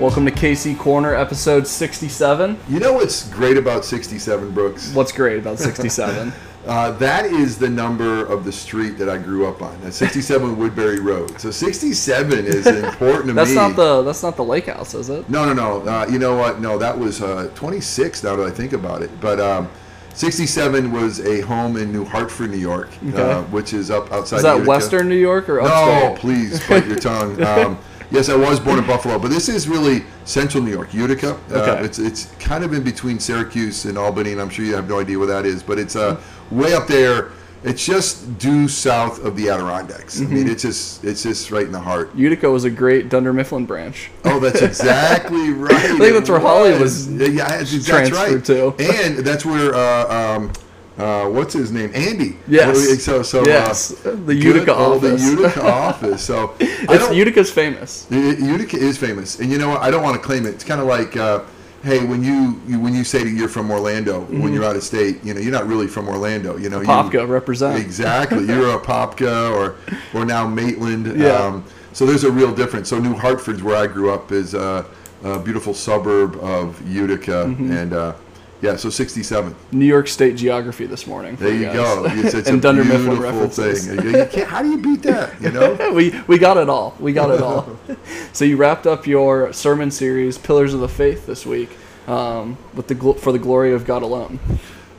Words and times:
Welcome 0.00 0.24
to 0.26 0.30
KC 0.32 0.78
Corner, 0.78 1.12
episode 1.14 1.66
67. 1.66 2.58
You 2.68 2.78
know 2.78 2.92
what's 2.92 3.28
great 3.30 3.56
about 3.56 3.84
67, 3.84 4.52
Brooks? 4.52 4.94
What's 4.94 5.10
great 5.12 5.38
about 5.38 5.58
67? 5.58 6.32
Uh, 6.66 6.90
that 6.98 7.24
is 7.24 7.56
the 7.56 7.68
number 7.68 8.26
of 8.26 8.44
the 8.44 8.52
street 8.52 8.98
that 8.98 9.08
I 9.08 9.16
grew 9.16 9.46
up 9.46 9.62
on. 9.62 9.80
That's 9.80 9.96
67 9.96 10.58
Woodbury 10.58 11.00
Road. 11.00 11.40
So 11.40 11.50
67 11.50 12.44
is 12.44 12.66
important 12.84 13.28
to 13.28 13.32
that's 13.32 13.50
me. 13.50 13.54
not 13.56 13.74
the 13.74 14.02
that's 14.02 14.22
not 14.22 14.36
the 14.36 14.44
lake 14.44 14.66
house, 14.66 14.92
is 14.92 15.08
it? 15.08 15.30
No, 15.30 15.46
no, 15.46 15.54
no. 15.54 15.80
Uh, 15.90 16.06
you 16.10 16.18
know 16.18 16.36
what? 16.36 16.60
No, 16.60 16.76
that 16.76 16.98
was 16.98 17.22
uh, 17.22 17.50
26. 17.54 18.22
Now 18.22 18.36
that 18.36 18.46
I 18.46 18.50
think 18.50 18.74
about 18.74 19.00
it, 19.00 19.10
but 19.18 19.40
um, 19.40 19.70
67 20.12 20.92
was 20.92 21.20
a 21.24 21.40
home 21.40 21.78
in 21.78 21.90
New 21.90 22.04
Hartford, 22.04 22.50
New 22.50 22.58
York, 22.58 22.90
Okay. 23.08 23.16
uh, 23.22 23.42
which 23.44 23.72
is 23.72 23.90
up 23.90 24.12
outside. 24.12 24.38
Is 24.38 24.42
that 24.42 24.54
Utica. 24.56 24.68
Western 24.68 25.08
New 25.08 25.16
York 25.16 25.48
or 25.48 25.62
No, 25.62 25.64
upstate? 25.64 26.18
please 26.18 26.68
bite 26.68 26.86
your 26.86 26.98
tongue. 26.98 27.40
Um, 27.42 27.78
yes, 28.10 28.28
I 28.28 28.36
was 28.36 28.58
born 28.60 28.78
in 28.78 28.86
Buffalo, 28.86 29.18
but 29.18 29.30
this 29.30 29.48
is 29.48 29.68
really 29.68 30.04
Central 30.24 30.62
New 30.62 30.70
York, 30.72 30.92
Utica. 30.94 31.34
Uh, 31.50 31.54
Okay. 31.58 31.84
it's 31.84 31.98
it's 31.98 32.26
kind 32.38 32.64
of 32.64 32.72
in 32.72 32.82
between 32.82 33.18
Syracuse 33.18 33.84
and 33.84 33.96
Albany, 33.98 34.32
and 34.32 34.40
I'm 34.40 34.50
sure 34.50 34.64
you 34.64 34.74
have 34.74 34.88
no 34.88 35.00
idea 35.00 35.18
where 35.18 35.28
that 35.28 35.46
is, 35.46 35.62
but 35.62 35.78
it's 35.78 35.96
uh, 35.96 36.20
way 36.50 36.74
up 36.74 36.86
there. 36.86 37.30
It's 37.64 37.84
just 37.84 38.38
due 38.38 38.68
south 38.68 39.24
of 39.24 39.34
the 39.34 39.48
Adirondacks. 39.48 40.20
I 40.20 40.24
Mm-hmm. 40.24 40.34
mean, 40.34 40.48
it's 40.48 40.62
just 40.62 41.04
it's 41.04 41.24
just 41.24 41.50
right 41.50 41.66
in 41.66 41.72
the 41.72 41.80
heart. 41.80 42.14
Utica 42.14 42.48
was 42.48 42.62
a 42.64 42.70
great 42.70 43.08
Dunder 43.08 43.32
Mifflin 43.32 43.66
branch. 43.66 44.10
Oh, 44.24 44.38
that's 44.38 44.62
exactly 44.70 45.50
right. 45.50 45.72
I 45.72 45.98
think 45.98 46.14
that's 46.14 46.30
where 46.30 46.38
Holly 46.38 46.78
was 46.78 47.08
Yeah, 47.10 47.48
that's, 47.48 47.90
right. 48.12 48.44
to. 48.44 48.74
and 48.78 49.18
that's 49.18 49.44
where 49.44 49.74
uh, 49.74 50.36
um, 50.36 50.52
uh, 50.98 51.28
what's 51.28 51.54
his 51.54 51.70
name, 51.70 51.90
Andy. 51.94 52.36
Yes. 52.48 53.02
So 53.04 53.22
so 53.22 53.44
Yes, 53.46 53.92
uh, 54.04 54.16
the 54.26 54.34
Utica 54.34 54.74
office. 54.74 55.22
The 55.22 55.30
Utica 55.30 55.62
office. 55.88 56.22
So 56.22 56.54
It's, 56.60 57.14
Utica's 57.14 57.50
famous. 57.50 58.06
Utica 58.10 58.76
is 58.76 58.98
famous, 58.98 59.38
and 59.40 59.50
you 59.50 59.58
know 59.58 59.68
what? 59.70 59.80
I 59.82 59.90
don't 59.90 60.02
want 60.02 60.16
to 60.20 60.22
claim 60.22 60.44
it. 60.46 60.50
It's 60.54 60.64
kind 60.64 60.80
of 60.80 60.86
like, 60.86 61.16
uh, 61.16 61.42
hey, 61.84 62.04
when 62.04 62.24
you, 62.24 62.60
you 62.66 62.80
when 62.80 62.94
you 62.94 63.04
say 63.04 63.22
that 63.22 63.30
you're 63.30 63.48
from 63.48 63.70
Orlando, 63.70 64.20
when 64.42 64.52
you're 64.52 64.64
out 64.64 64.76
of 64.76 64.82
state, 64.82 65.22
you 65.24 65.32
know, 65.34 65.40
you're 65.40 65.52
not 65.52 65.66
really 65.68 65.86
from 65.86 66.08
Orlando. 66.08 66.56
You 66.56 66.68
know, 66.68 66.80
you- 66.80 66.86
Mm-hmm. 66.88 67.16
Popka 67.16 67.28
represent. 67.28 67.78
Exactly. 67.80 68.44
You're 68.50 68.76
Apopka 68.78 69.52
or 69.56 69.76
or 70.14 70.24
now 70.24 70.46
Maitland. 70.48 71.06
Yeah. 71.18 71.28
Um, 71.32 71.64
so 71.92 72.06
there's 72.06 72.24
a 72.24 72.30
real 72.30 72.52
difference. 72.54 72.88
So 72.88 72.98
New 72.98 73.14
Hartford's 73.14 73.62
where 73.62 73.76
I 73.76 73.86
grew 73.86 74.10
up 74.12 74.30
is 74.32 74.54
uh, 74.54 74.84
a 75.24 75.38
beautiful 75.38 75.74
suburb 75.74 76.36
of 76.42 76.80
Utica, 76.88 77.44
Mm-hmm. 77.46 77.72
and 77.72 77.92
uh, 77.92 78.12
yeah, 78.60 78.76
so 78.76 78.90
67. 78.90 79.54
New 79.72 79.84
York 79.86 80.08
State 80.08 80.36
geography 80.36 80.86
this 80.86 81.06
morning. 81.06 81.36
There 81.36 81.54
you 81.54 81.64
guys. 81.66 81.74
go. 81.76 82.04
It's, 82.06 82.34
it's 82.34 82.48
and 82.48 82.58
a 82.58 82.60
Dunder 82.60 82.84
Mifflin 82.84 83.18
references. 83.20 83.86
thing. 83.86 84.02
You- 84.04 84.18
you 84.18 84.26
can't- 84.26 84.48
how 84.48 84.62
do 84.62 84.70
you 84.70 84.78
beat 84.78 85.02
that? 85.02 85.40
You 85.40 85.50
know. 85.52 85.92
we 85.92 86.18
we 86.26 86.38
got 86.38 86.56
it 86.56 86.68
all. 86.68 86.96
We 86.98 87.12
got 87.12 87.30
it 87.30 87.40
all. 87.40 87.68
so 88.32 88.44
you 88.44 88.56
wrapped 88.56 88.86
up 88.86 89.06
your 89.06 89.52
sermon 89.52 89.90
series, 89.90 90.38
Pillars 90.38 90.74
of 90.74 90.80
the 90.80 90.88
Faith, 90.88 91.26
this 91.26 91.46
week 91.46 91.70
um, 92.08 92.56
with 92.74 92.88
the 92.88 92.94
gl- 92.94 93.18
for 93.18 93.32
the 93.32 93.38
glory 93.38 93.72
of 93.72 93.84
God 93.84 94.02
alone, 94.02 94.40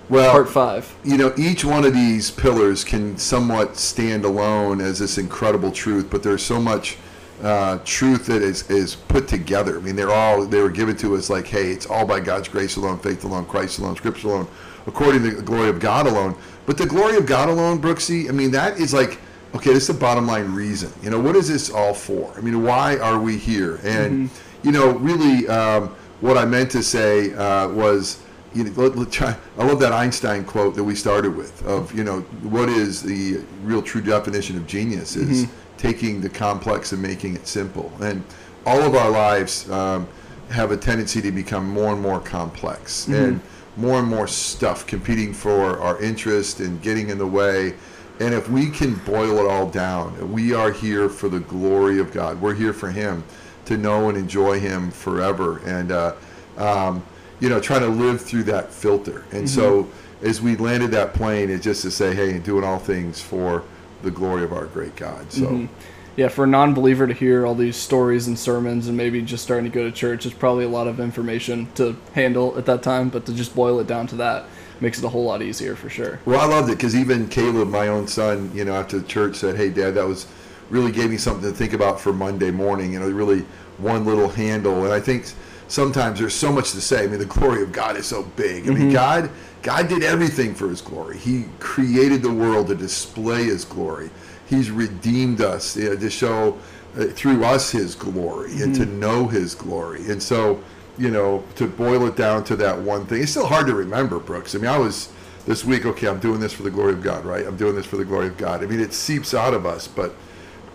Well, 0.09 0.31
part 0.31 0.47
five. 0.49 0.95
you 1.03 1.17
know, 1.17 1.33
each 1.37 1.65
one 1.65 1.83
of 1.85 1.93
these 1.93 2.31
pillars 2.31 2.83
can 2.83 3.17
somewhat 3.17 3.75
stand 3.77 4.23
alone 4.25 4.79
as 4.79 4.99
this 4.99 5.17
incredible 5.17 5.71
truth, 5.71 6.07
but 6.09 6.23
there's 6.23 6.43
so 6.43 6.61
much 6.61 6.97
uh, 7.41 7.79
truth 7.85 8.25
that 8.27 8.41
is, 8.41 8.69
is 8.69 8.95
put 8.95 9.27
together. 9.27 9.77
I 9.77 9.81
mean, 9.81 9.95
they're 9.95 10.11
all, 10.11 10.45
they 10.45 10.61
were 10.61 10.69
given 10.69 10.95
to 10.97 11.15
us 11.15 11.29
like, 11.29 11.47
hey, 11.47 11.71
it's 11.71 11.85
all 11.85 12.05
by 12.05 12.19
God's 12.19 12.47
grace 12.47 12.75
alone, 12.75 12.99
faith 12.99 13.23
alone, 13.23 13.45
Christ 13.45 13.79
alone, 13.79 13.95
scripture 13.95 14.27
alone, 14.27 14.47
according 14.87 15.23
to 15.23 15.31
the 15.31 15.41
glory 15.41 15.69
of 15.69 15.79
God 15.79 16.07
alone. 16.07 16.35
But 16.65 16.77
the 16.77 16.85
glory 16.85 17.17
of 17.17 17.25
God 17.25 17.49
alone, 17.49 17.81
Brooksy, 17.81 18.29
I 18.29 18.31
mean, 18.31 18.51
that 18.51 18.79
is 18.79 18.93
like, 18.93 19.19
okay, 19.55 19.73
this 19.73 19.83
is 19.83 19.95
the 19.95 19.99
bottom 19.99 20.27
line 20.27 20.53
reason. 20.53 20.91
You 21.01 21.09
know, 21.09 21.19
what 21.19 21.35
is 21.35 21.47
this 21.47 21.71
all 21.71 21.93
for? 21.93 22.33
I 22.37 22.41
mean, 22.41 22.63
why 22.63 22.97
are 22.97 23.19
we 23.19 23.37
here? 23.37 23.79
And, 23.83 24.29
you 24.63 24.71
know, 24.71 24.91
really, 24.97 25.47
um, 25.47 25.95
what 26.21 26.37
I 26.37 26.45
meant 26.45 26.69
to 26.71 26.83
say 26.83 27.33
uh, 27.33 27.69
was, 27.69 28.21
you 28.53 28.65
know, 28.65 28.71
let, 28.75 28.97
let 28.97 29.11
try, 29.11 29.35
I 29.57 29.65
love 29.65 29.79
that 29.79 29.93
Einstein 29.93 30.43
quote 30.43 30.75
that 30.75 30.83
we 30.83 30.93
started 30.95 31.35
with 31.35 31.65
of, 31.65 31.95
you 31.95 32.03
know, 32.03 32.19
what 32.41 32.67
is 32.67 33.01
the 33.01 33.43
real 33.63 33.81
true 33.81 34.01
definition 34.01 34.57
of 34.57 34.67
genius 34.67 35.15
is 35.15 35.47
taking 35.79 36.19
the 36.21 36.29
complex 36.29 36.91
and 36.91 37.01
making 37.01 37.35
it 37.35 37.47
simple. 37.47 37.91
And 38.01 38.23
all 38.65 38.81
of 38.81 38.93
our 38.93 39.09
lives 39.09 39.67
um, 39.71 40.07
have 40.49 40.71
a 40.71 40.77
tendency 40.77 41.21
to 41.21 41.31
become 41.31 41.67
more 41.67 41.93
and 41.93 42.01
more 42.01 42.19
complex 42.19 43.07
and 43.07 43.41
more 43.77 43.99
and 43.99 44.07
more 44.07 44.27
stuff 44.27 44.85
competing 44.85 45.33
for 45.33 45.79
our 45.79 45.99
interest 46.01 46.59
and 46.59 46.81
getting 46.81 47.09
in 47.09 47.17
the 47.17 47.25
way. 47.25 47.73
And 48.19 48.33
if 48.33 48.49
we 48.49 48.69
can 48.69 48.95
boil 49.05 49.37
it 49.39 49.45
all 49.45 49.69
down, 49.69 50.33
we 50.33 50.53
are 50.53 50.71
here 50.71 51.07
for 51.07 51.29
the 51.29 51.39
glory 51.39 51.99
of 51.99 52.11
God. 52.11 52.41
We're 52.41 52.55
here 52.55 52.73
for 52.73 52.91
Him 52.91 53.23
to 53.65 53.77
know 53.77 54.09
and 54.09 54.17
enjoy 54.17 54.59
Him 54.59 54.91
forever. 54.91 55.59
And, 55.59 55.93
uh, 55.93 56.15
um, 56.57 57.01
you 57.39 57.47
know, 57.47 57.61
trying 57.61 57.81
to 57.81 57.87
live 57.87 58.19
through 58.19 58.43
that 58.43 58.73
filter. 58.73 59.23
And 59.31 59.49
so 59.49 59.87
as 60.21 60.41
we 60.41 60.57
landed 60.57 60.91
that 60.91 61.13
plane, 61.13 61.49
it's 61.49 61.63
just 61.63 61.83
to 61.83 61.91
say, 61.91 62.13
hey, 62.13 62.31
and 62.31 62.43
doing 62.43 62.65
all 62.65 62.79
things 62.79 63.21
for 63.21 63.63
the 64.01 64.11
glory 64.11 64.43
of 64.43 64.53
our 64.53 64.65
great 64.65 64.95
God. 64.95 65.31
So, 65.31 65.45
mm-hmm. 65.45 65.73
Yeah, 66.15 66.27
for 66.27 66.43
a 66.43 66.47
non-believer 66.47 67.07
to 67.07 67.13
hear 67.13 67.45
all 67.45 67.55
these 67.55 67.77
stories 67.77 68.27
and 68.27 68.37
sermons 68.37 68.89
and 68.89 68.97
maybe 68.97 69.21
just 69.21 69.41
starting 69.41 69.71
to 69.71 69.73
go 69.73 69.83
to 69.85 69.91
church 69.91 70.25
is 70.25 70.33
probably 70.33 70.65
a 70.65 70.69
lot 70.69 70.87
of 70.87 70.99
information 70.99 71.71
to 71.75 71.95
handle 72.13 72.57
at 72.57 72.65
that 72.65 72.83
time. 72.83 73.07
But 73.07 73.25
to 73.27 73.33
just 73.33 73.55
boil 73.55 73.79
it 73.79 73.87
down 73.87 74.07
to 74.07 74.17
that 74.17 74.45
makes 74.81 74.99
it 74.99 75.05
a 75.05 75.09
whole 75.09 75.23
lot 75.23 75.41
easier 75.41 75.75
for 75.77 75.89
sure. 75.89 76.19
well, 76.25 76.41
I 76.41 76.45
loved 76.45 76.69
it 76.69 76.75
because 76.75 76.95
even 76.95 77.29
Caleb, 77.29 77.69
my 77.69 77.87
own 77.87 78.07
son, 78.07 78.51
you 78.53 78.65
know, 78.65 78.73
after 78.73 78.99
the 78.99 79.07
church 79.07 79.37
said, 79.37 79.55
hey, 79.55 79.69
Dad, 79.69 79.91
that 79.95 80.05
was 80.05 80.27
really 80.69 80.91
gave 80.91 81.09
me 81.09 81.17
something 81.17 81.49
to 81.49 81.55
think 81.55 81.73
about 81.73 81.99
for 81.99 82.11
Monday 82.11 82.51
morning. 82.51 82.93
You 82.93 82.99
know, 82.99 83.09
really 83.09 83.45
one 83.77 84.05
little 84.05 84.27
handle. 84.27 84.83
And 84.83 84.93
I 84.93 84.99
think 84.99 85.31
sometimes 85.69 86.19
there's 86.19 86.33
so 86.33 86.51
much 86.51 86.71
to 86.71 86.81
say. 86.81 87.05
I 87.05 87.07
mean, 87.07 87.19
the 87.19 87.25
glory 87.25 87.63
of 87.63 87.71
God 87.71 87.95
is 87.95 88.05
so 88.05 88.23
big. 88.35 88.67
I 88.67 88.73
mean, 88.73 88.91
God, 88.91 89.29
God 89.61 89.87
did 89.87 90.03
everything 90.03 90.53
for 90.53 90.67
His 90.67 90.81
glory. 90.81 91.17
He 91.17 91.45
created 91.59 92.21
the 92.21 92.33
world 92.33 92.67
to 92.67 92.75
display 92.75 93.45
His 93.45 93.63
glory. 93.63 94.09
He's 94.47 94.71
redeemed 94.71 95.41
us 95.41 95.77
you 95.77 95.91
know, 95.91 95.95
to 95.95 96.09
show 96.09 96.57
uh, 96.97 97.05
through 97.05 97.45
us 97.45 97.71
His 97.71 97.95
glory 97.95 98.61
and 98.61 98.75
to 98.75 98.85
know 98.85 99.27
His 99.27 99.55
glory. 99.55 100.09
And 100.09 100.21
so, 100.21 100.61
you 100.97 101.11
know, 101.11 101.43
to 101.55 101.67
boil 101.67 102.07
it 102.07 102.17
down 102.17 102.43
to 102.45 102.55
that 102.57 102.77
one 102.77 103.05
thing, 103.05 103.21
it's 103.21 103.31
still 103.31 103.47
hard 103.47 103.67
to 103.67 103.75
remember, 103.75 104.19
Brooks. 104.19 104.55
I 104.55 104.57
mean, 104.57 104.67
I 104.67 104.77
was 104.77 105.13
this 105.45 105.63
week, 105.63 105.85
okay, 105.85 106.07
I'm 106.07 106.19
doing 106.19 106.39
this 106.39 106.51
for 106.51 106.63
the 106.63 106.71
glory 106.71 106.93
of 106.93 107.01
God, 107.01 107.25
right? 107.25 107.45
I'm 107.45 107.57
doing 107.57 107.75
this 107.75 107.85
for 107.85 107.97
the 107.97 108.05
glory 108.05 108.27
of 108.27 108.37
God. 108.37 108.63
I 108.63 108.67
mean, 108.67 108.79
it 108.79 108.93
seeps 108.93 109.33
out 109.33 109.53
of 109.53 109.65
us, 109.65 109.87
but 109.87 110.15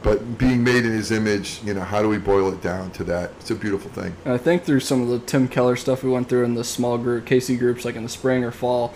but 0.05 0.37
being 0.39 0.63
made 0.63 0.85
in 0.85 0.93
His 0.93 1.11
image, 1.11 1.61
you 1.65 1.73
know, 1.75 1.81
how 1.81 2.03
do 2.03 2.09
we 2.09 2.19
boil 2.19 2.53
it 2.53 2.61
down 2.63 2.91
to 2.93 3.05
that? 3.05 3.31
It's 3.41 3.51
a 3.51 3.55
beautiful 3.55 3.91
thing. 3.91 4.15
And 4.27 4.35
I 4.35 4.39
think 4.39 4.63
through 4.65 4.81
some 4.81 5.01
of 5.03 5.09
the 5.09 5.19
Tim 5.19 5.49
Keller 5.49 5.75
stuff 5.77 6.05
we 6.05 6.11
went 6.11 6.29
through 6.29 6.45
in 6.45 6.55
the 6.55 6.63
small 6.63 6.99
group, 6.99 7.25
KC 7.25 7.59
groups, 7.59 7.85
like 7.87 7.97
in 7.97 8.03
the 8.03 8.09
spring 8.11 8.45
or 8.45 8.51
fall, 8.53 8.93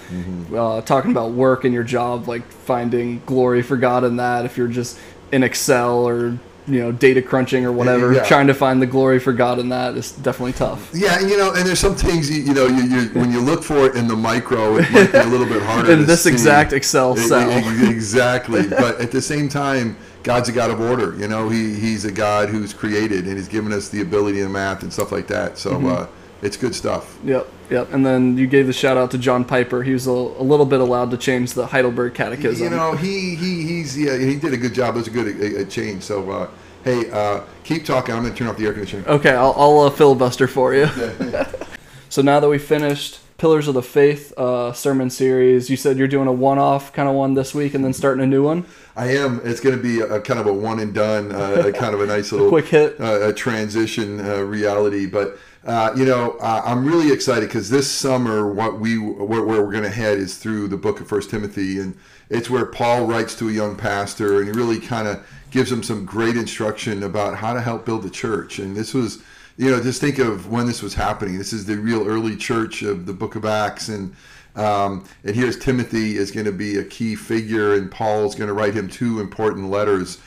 uh, 0.54 0.82
talking 0.82 1.10
about 1.10 1.32
work 1.32 1.64
and 1.64 1.72
your 1.74 1.82
job, 1.82 2.28
like 2.28 2.46
finding 2.52 3.22
glory 3.26 3.62
for 3.62 3.76
God 3.78 4.04
in 4.04 4.16
that. 4.16 4.44
If 4.44 4.56
you're 4.58 4.68
just 4.68 4.98
in 5.32 5.42
Excel 5.42 6.06
or 6.06 6.38
you 6.66 6.80
know 6.80 6.92
data 6.92 7.22
crunching 7.22 7.64
or 7.64 7.72
whatever, 7.72 8.12
Yeah. 8.12 8.24
trying 8.24 8.48
to 8.48 8.54
find 8.54 8.82
the 8.82 8.86
glory 8.86 9.18
for 9.18 9.32
God 9.32 9.58
in 9.58 9.70
that 9.70 9.96
is 9.96 10.12
definitely 10.12 10.52
tough. 10.52 10.90
Yeah, 10.92 11.18
you 11.20 11.38
know, 11.38 11.54
and 11.54 11.66
there's 11.66 11.80
some 11.80 11.94
things 11.94 12.30
you, 12.30 12.42
you 12.42 12.52
know, 12.52 12.66
you, 12.66 12.82
you 12.82 13.08
when 13.18 13.32
you 13.32 13.40
look 13.40 13.64
for 13.64 13.86
it 13.86 13.96
in 13.96 14.06
the 14.06 14.16
micro, 14.16 14.76
it 14.76 14.90
might 14.92 15.10
be 15.10 15.16
a 15.18 15.24
little 15.24 15.46
bit 15.46 15.62
harder. 15.62 15.90
In 15.94 16.04
this 16.04 16.24
see. 16.24 16.30
exact 16.30 16.74
Excel 16.74 17.16
cell. 17.16 17.48
exactly, 17.88 18.68
but 18.68 19.00
at 19.00 19.10
the 19.10 19.22
same 19.22 19.48
time, 19.48 19.96
God's 20.28 20.50
a 20.50 20.52
God 20.52 20.70
of 20.70 20.78
order. 20.78 21.16
You 21.18 21.26
know, 21.26 21.48
he 21.48 21.72
he's 21.74 22.04
a 22.04 22.12
God 22.12 22.50
who's 22.50 22.74
created 22.74 23.26
and 23.26 23.38
he's 23.38 23.48
given 23.48 23.72
us 23.72 23.88
the 23.88 24.02
ability 24.02 24.40
in 24.42 24.52
math 24.52 24.82
and 24.82 24.92
stuff 24.92 25.10
like 25.10 25.26
that. 25.28 25.56
So 25.56 25.70
Mm-hmm. 25.70 25.86
uh, 25.86 26.06
it's 26.42 26.58
good 26.58 26.74
stuff. 26.74 27.18
Yep, 27.24 27.48
yep. 27.70 27.92
And 27.94 28.04
then 28.04 28.36
you 28.36 28.46
gave 28.46 28.66
the 28.66 28.72
shout 28.74 28.98
out 28.98 29.10
to 29.12 29.18
John 29.18 29.42
Piper. 29.44 29.82
He 29.82 29.92
was 29.94 30.06
a, 30.06 30.10
a 30.10 30.44
little 30.52 30.66
bit 30.66 30.80
allowed 30.80 31.10
to 31.12 31.16
change 31.16 31.54
the 31.54 31.66
Heidelberg 31.66 32.12
Catechism. 32.12 32.62
You 32.62 32.70
know, 32.70 32.92
he 32.92 33.34
he 33.36 33.62
he's 33.62 33.98
yeah, 33.98 34.18
he 34.18 34.36
did 34.36 34.52
a 34.52 34.58
good 34.58 34.74
job. 34.74 34.96
It 34.96 34.98
was 34.98 35.08
a 35.08 35.10
good 35.10 35.28
a, 35.40 35.62
a 35.62 35.64
change. 35.64 36.02
So 36.02 36.30
uh, 36.30 36.50
hey, 36.84 37.10
uh, 37.10 37.40
keep 37.64 37.86
talking. 37.86 38.14
I'm 38.14 38.20
going 38.20 38.34
to 38.34 38.38
turn 38.38 38.48
off 38.48 38.58
the 38.58 38.66
air 38.66 38.74
conditioning. 38.74 39.06
Okay, 39.06 39.32
I'll, 39.32 39.54
I'll 39.56 39.80
uh, 39.80 39.90
filibuster 39.90 40.46
for 40.46 40.74
you. 40.74 40.86
so 42.10 42.20
now 42.20 42.38
that 42.38 42.48
we 42.50 42.58
finished 42.58 43.18
Pillars 43.38 43.68
of 43.68 43.74
the 43.74 43.82
Faith 43.82 44.36
uh, 44.36 44.72
sermon 44.72 45.10
series, 45.10 45.70
you 45.70 45.76
said 45.76 45.96
you're 45.96 46.08
doing 46.08 46.26
a 46.26 46.32
one-off 46.32 46.92
kind 46.92 47.08
of 47.08 47.14
one 47.14 47.34
this 47.34 47.54
week, 47.54 47.72
and 47.72 47.84
then 47.84 47.92
starting 47.92 48.24
a 48.24 48.26
new 48.26 48.42
one. 48.42 48.66
I 48.96 49.12
am. 49.12 49.40
It's 49.44 49.60
going 49.60 49.76
to 49.76 49.82
be 49.82 50.00
a, 50.00 50.20
kind 50.20 50.40
of 50.40 50.48
a 50.48 50.52
one 50.52 50.80
and 50.80 50.92
done, 50.92 51.30
uh, 51.30 51.62
a 51.66 51.72
kind 51.78 51.94
of 51.94 52.00
a 52.00 52.06
nice 52.06 52.32
little 52.32 52.48
quick 52.48 52.66
hit. 52.66 53.00
uh, 53.00 53.28
a 53.28 53.32
transition 53.32 54.18
uh, 54.18 54.40
reality. 54.40 55.06
But 55.06 55.38
uh, 55.64 55.92
you 55.96 56.04
know, 56.04 56.32
uh, 56.40 56.62
I'm 56.64 56.84
really 56.84 57.12
excited 57.12 57.46
because 57.48 57.70
this 57.70 57.88
summer, 57.88 58.52
what 58.52 58.80
we 58.80 58.98
where, 58.98 59.44
where 59.44 59.62
we're 59.62 59.70
going 59.70 59.84
to 59.84 59.88
head 59.88 60.18
is 60.18 60.36
through 60.36 60.66
the 60.66 60.76
book 60.76 60.98
of 61.00 61.06
First 61.06 61.30
Timothy, 61.30 61.78
and 61.78 61.96
it's 62.30 62.50
where 62.50 62.66
Paul 62.66 63.06
writes 63.06 63.36
to 63.36 63.48
a 63.48 63.52
young 63.52 63.76
pastor, 63.76 64.38
and 64.40 64.46
he 64.46 64.52
really 64.52 64.80
kind 64.80 65.06
of 65.06 65.24
gives 65.52 65.70
him 65.70 65.84
some 65.84 66.04
great 66.04 66.36
instruction 66.36 67.04
about 67.04 67.36
how 67.36 67.54
to 67.54 67.60
help 67.60 67.86
build 67.86 68.02
the 68.02 68.10
church. 68.10 68.58
And 68.58 68.74
this 68.76 68.94
was. 68.94 69.22
You 69.58 69.72
know, 69.72 69.82
just 69.82 70.00
think 70.00 70.20
of 70.20 70.48
when 70.52 70.66
this 70.66 70.82
was 70.82 70.94
happening. 70.94 71.36
This 71.36 71.52
is 71.52 71.66
the 71.66 71.76
real 71.76 72.06
early 72.06 72.36
church 72.36 72.82
of 72.82 73.06
the 73.06 73.12
Book 73.12 73.34
of 73.34 73.44
Acts, 73.44 73.88
and 73.88 74.14
um, 74.54 75.04
and 75.24 75.34
here's 75.34 75.58
Timothy 75.58 76.16
is 76.16 76.30
going 76.30 76.46
to 76.46 76.52
be 76.52 76.78
a 76.78 76.84
key 76.84 77.16
figure, 77.16 77.74
and 77.74 77.90
Paul's 77.90 78.36
going 78.36 78.46
to 78.46 78.54
write 78.54 78.74
him 78.74 78.88
two 78.88 79.18
important 79.18 79.68
letters. 79.68 80.18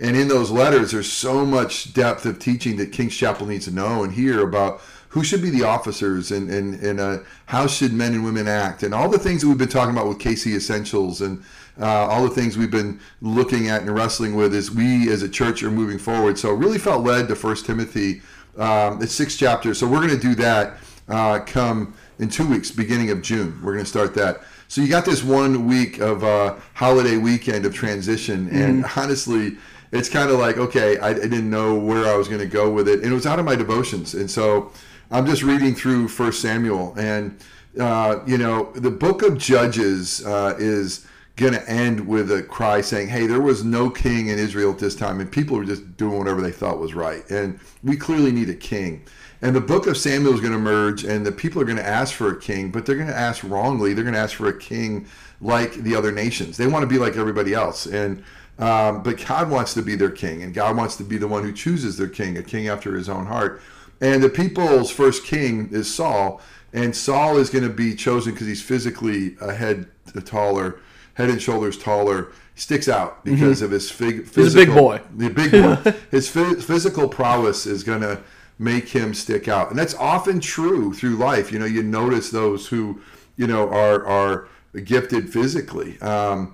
And 0.00 0.16
in 0.16 0.26
those 0.26 0.50
letters, 0.50 0.90
there's 0.90 1.10
so 1.10 1.46
much 1.46 1.94
depth 1.94 2.26
of 2.26 2.40
teaching 2.40 2.78
that 2.78 2.90
King's 2.90 3.16
Chapel 3.16 3.46
needs 3.46 3.66
to 3.66 3.70
know 3.70 4.02
and 4.02 4.12
hear 4.12 4.42
about 4.42 4.82
who 5.10 5.22
should 5.22 5.42
be 5.42 5.50
the 5.50 5.62
officers 5.62 6.32
and 6.32 6.50
and, 6.50 6.74
and 6.82 6.98
uh, 6.98 7.18
how 7.46 7.68
should 7.68 7.92
men 7.92 8.12
and 8.12 8.24
women 8.24 8.48
act 8.48 8.82
and 8.82 8.92
all 8.92 9.08
the 9.08 9.20
things 9.20 9.42
that 9.42 9.48
we've 9.48 9.56
been 9.56 9.68
talking 9.68 9.94
about 9.94 10.08
with 10.08 10.18
KC 10.18 10.56
Essentials 10.56 11.20
and 11.20 11.44
uh, 11.80 12.08
all 12.08 12.24
the 12.24 12.34
things 12.34 12.58
we've 12.58 12.72
been 12.72 12.98
looking 13.20 13.68
at 13.68 13.82
and 13.82 13.94
wrestling 13.94 14.34
with 14.34 14.52
as 14.52 14.68
we 14.68 15.08
as 15.12 15.22
a 15.22 15.28
church 15.28 15.62
are 15.62 15.70
moving 15.70 15.98
forward. 15.98 16.40
So 16.40 16.52
really 16.52 16.78
felt 16.78 17.04
led 17.04 17.28
to 17.28 17.36
First 17.36 17.66
Timothy. 17.66 18.22
Um, 18.56 19.02
it's 19.02 19.14
six 19.14 19.36
chapters, 19.36 19.78
so 19.78 19.86
we're 19.86 20.06
going 20.06 20.10
to 20.10 20.18
do 20.18 20.34
that 20.36 20.76
uh, 21.08 21.40
come 21.40 21.94
in 22.18 22.28
two 22.28 22.46
weeks, 22.46 22.70
beginning 22.70 23.10
of 23.10 23.22
June. 23.22 23.60
We're 23.62 23.72
going 23.72 23.84
to 23.84 23.90
start 23.90 24.14
that. 24.14 24.40
So 24.68 24.80
you 24.80 24.88
got 24.88 25.04
this 25.04 25.24
one 25.24 25.66
week 25.66 25.98
of 25.98 26.22
uh, 26.22 26.56
holiday 26.74 27.16
weekend 27.16 27.66
of 27.66 27.74
transition, 27.74 28.48
and 28.50 28.84
honestly, 28.96 29.56
it's 29.92 30.08
kind 30.08 30.30
of 30.30 30.38
like 30.38 30.56
okay, 30.58 30.98
I, 30.98 31.08
I 31.08 31.14
didn't 31.14 31.50
know 31.50 31.74
where 31.74 32.06
I 32.06 32.16
was 32.16 32.28
going 32.28 32.40
to 32.40 32.46
go 32.46 32.70
with 32.70 32.88
it, 32.88 33.00
and 33.00 33.10
it 33.10 33.14
was 33.14 33.26
out 33.26 33.38
of 33.38 33.44
my 33.44 33.56
devotions, 33.56 34.14
and 34.14 34.30
so 34.30 34.70
I'm 35.10 35.26
just 35.26 35.42
reading 35.42 35.74
through 35.74 36.08
First 36.08 36.40
Samuel, 36.40 36.94
and 36.96 37.40
uh, 37.78 38.20
you 38.26 38.38
know 38.38 38.70
the 38.72 38.90
book 38.90 39.22
of 39.22 39.38
Judges 39.38 40.24
uh, 40.24 40.54
is 40.58 41.06
going 41.36 41.52
to 41.52 41.70
end 41.70 42.06
with 42.06 42.30
a 42.30 42.42
cry 42.42 42.80
saying, 42.80 43.08
"Hey, 43.08 43.26
there 43.26 43.40
was 43.40 43.64
no 43.64 43.90
king 43.90 44.28
in 44.28 44.38
Israel 44.38 44.70
at 44.72 44.78
this 44.78 44.94
time, 44.94 45.20
and 45.20 45.30
people 45.30 45.56
were 45.56 45.64
just 45.64 45.96
doing 45.96 46.18
whatever 46.18 46.40
they 46.40 46.50
thought 46.52 46.78
was 46.78 46.94
right, 46.94 47.28
and 47.30 47.58
we 47.82 47.96
clearly 47.96 48.32
need 48.32 48.50
a 48.50 48.54
king." 48.54 49.02
And 49.42 49.56
the 49.56 49.60
book 49.60 49.86
of 49.86 49.96
Samuel 49.96 50.34
is 50.34 50.40
going 50.40 50.52
to 50.52 50.58
emerge, 50.58 51.04
and 51.04 51.24
the 51.24 51.32
people 51.32 51.62
are 51.62 51.64
going 51.64 51.78
to 51.78 51.86
ask 51.86 52.14
for 52.14 52.30
a 52.30 52.38
king, 52.38 52.70
but 52.70 52.84
they're 52.84 52.96
going 52.96 53.08
to 53.08 53.16
ask 53.16 53.42
wrongly. 53.42 53.94
They're 53.94 54.04
going 54.04 54.14
to 54.14 54.20
ask 54.20 54.36
for 54.36 54.48
a 54.48 54.58
king 54.58 55.06
like 55.40 55.72
the 55.74 55.96
other 55.96 56.12
nations. 56.12 56.58
They 56.58 56.66
want 56.66 56.82
to 56.82 56.86
be 56.86 56.98
like 56.98 57.16
everybody 57.16 57.54
else, 57.54 57.86
and 57.86 58.22
um, 58.58 59.02
but 59.02 59.24
God 59.26 59.50
wants 59.50 59.72
to 59.74 59.82
be 59.82 59.96
their 59.96 60.10
king, 60.10 60.42
and 60.42 60.52
God 60.52 60.76
wants 60.76 60.96
to 60.96 61.04
be 61.04 61.16
the 61.16 61.28
one 61.28 61.42
who 61.42 61.52
chooses 61.52 61.96
their 61.96 62.08
king, 62.08 62.36
a 62.36 62.42
king 62.42 62.68
after 62.68 62.94
His 62.94 63.08
own 63.08 63.26
heart. 63.26 63.62
And 64.02 64.22
the 64.22 64.28
people's 64.28 64.90
first 64.90 65.24
king 65.24 65.68
is 65.72 65.92
Saul, 65.92 66.40
and 66.72 66.94
Saul 66.94 67.38
is 67.38 67.50
going 67.50 67.64
to 67.64 67.70
be 67.70 67.94
chosen 67.94 68.32
because 68.32 68.46
he's 68.46 68.62
physically 68.62 69.36
a 69.40 69.52
head 69.52 69.88
taller, 70.24 70.78
head 71.20 71.30
and 71.30 71.40
shoulders 71.40 71.78
taller. 71.78 72.28
Sticks 72.54 72.88
out 72.88 73.24
because 73.24 73.62
of 73.62 73.70
his 73.70 73.90
fig- 73.90 74.26
physical. 74.26 74.42
He's 74.42 74.54
a 74.54 74.58
big 74.58 74.74
boy. 74.74 75.00
The 75.16 75.28
big 75.30 75.52
boy. 75.52 75.94
his 76.10 76.28
phy- 76.28 76.54
physical 76.56 77.08
prowess 77.08 77.64
is 77.64 77.82
going 77.82 78.02
to 78.02 78.20
make 78.58 78.88
him 78.88 79.14
stick 79.14 79.48
out, 79.48 79.70
and 79.70 79.78
that's 79.78 79.94
often 79.94 80.40
true 80.40 80.92
through 80.92 81.16
life. 81.16 81.50
You 81.52 81.58
know, 81.58 81.64
you 81.64 81.82
notice 81.82 82.30
those 82.30 82.66
who, 82.66 83.00
you 83.36 83.46
know, 83.46 83.70
are 83.70 84.04
are 84.06 84.48
gifted 84.84 85.32
physically. 85.32 85.98
Um, 86.00 86.52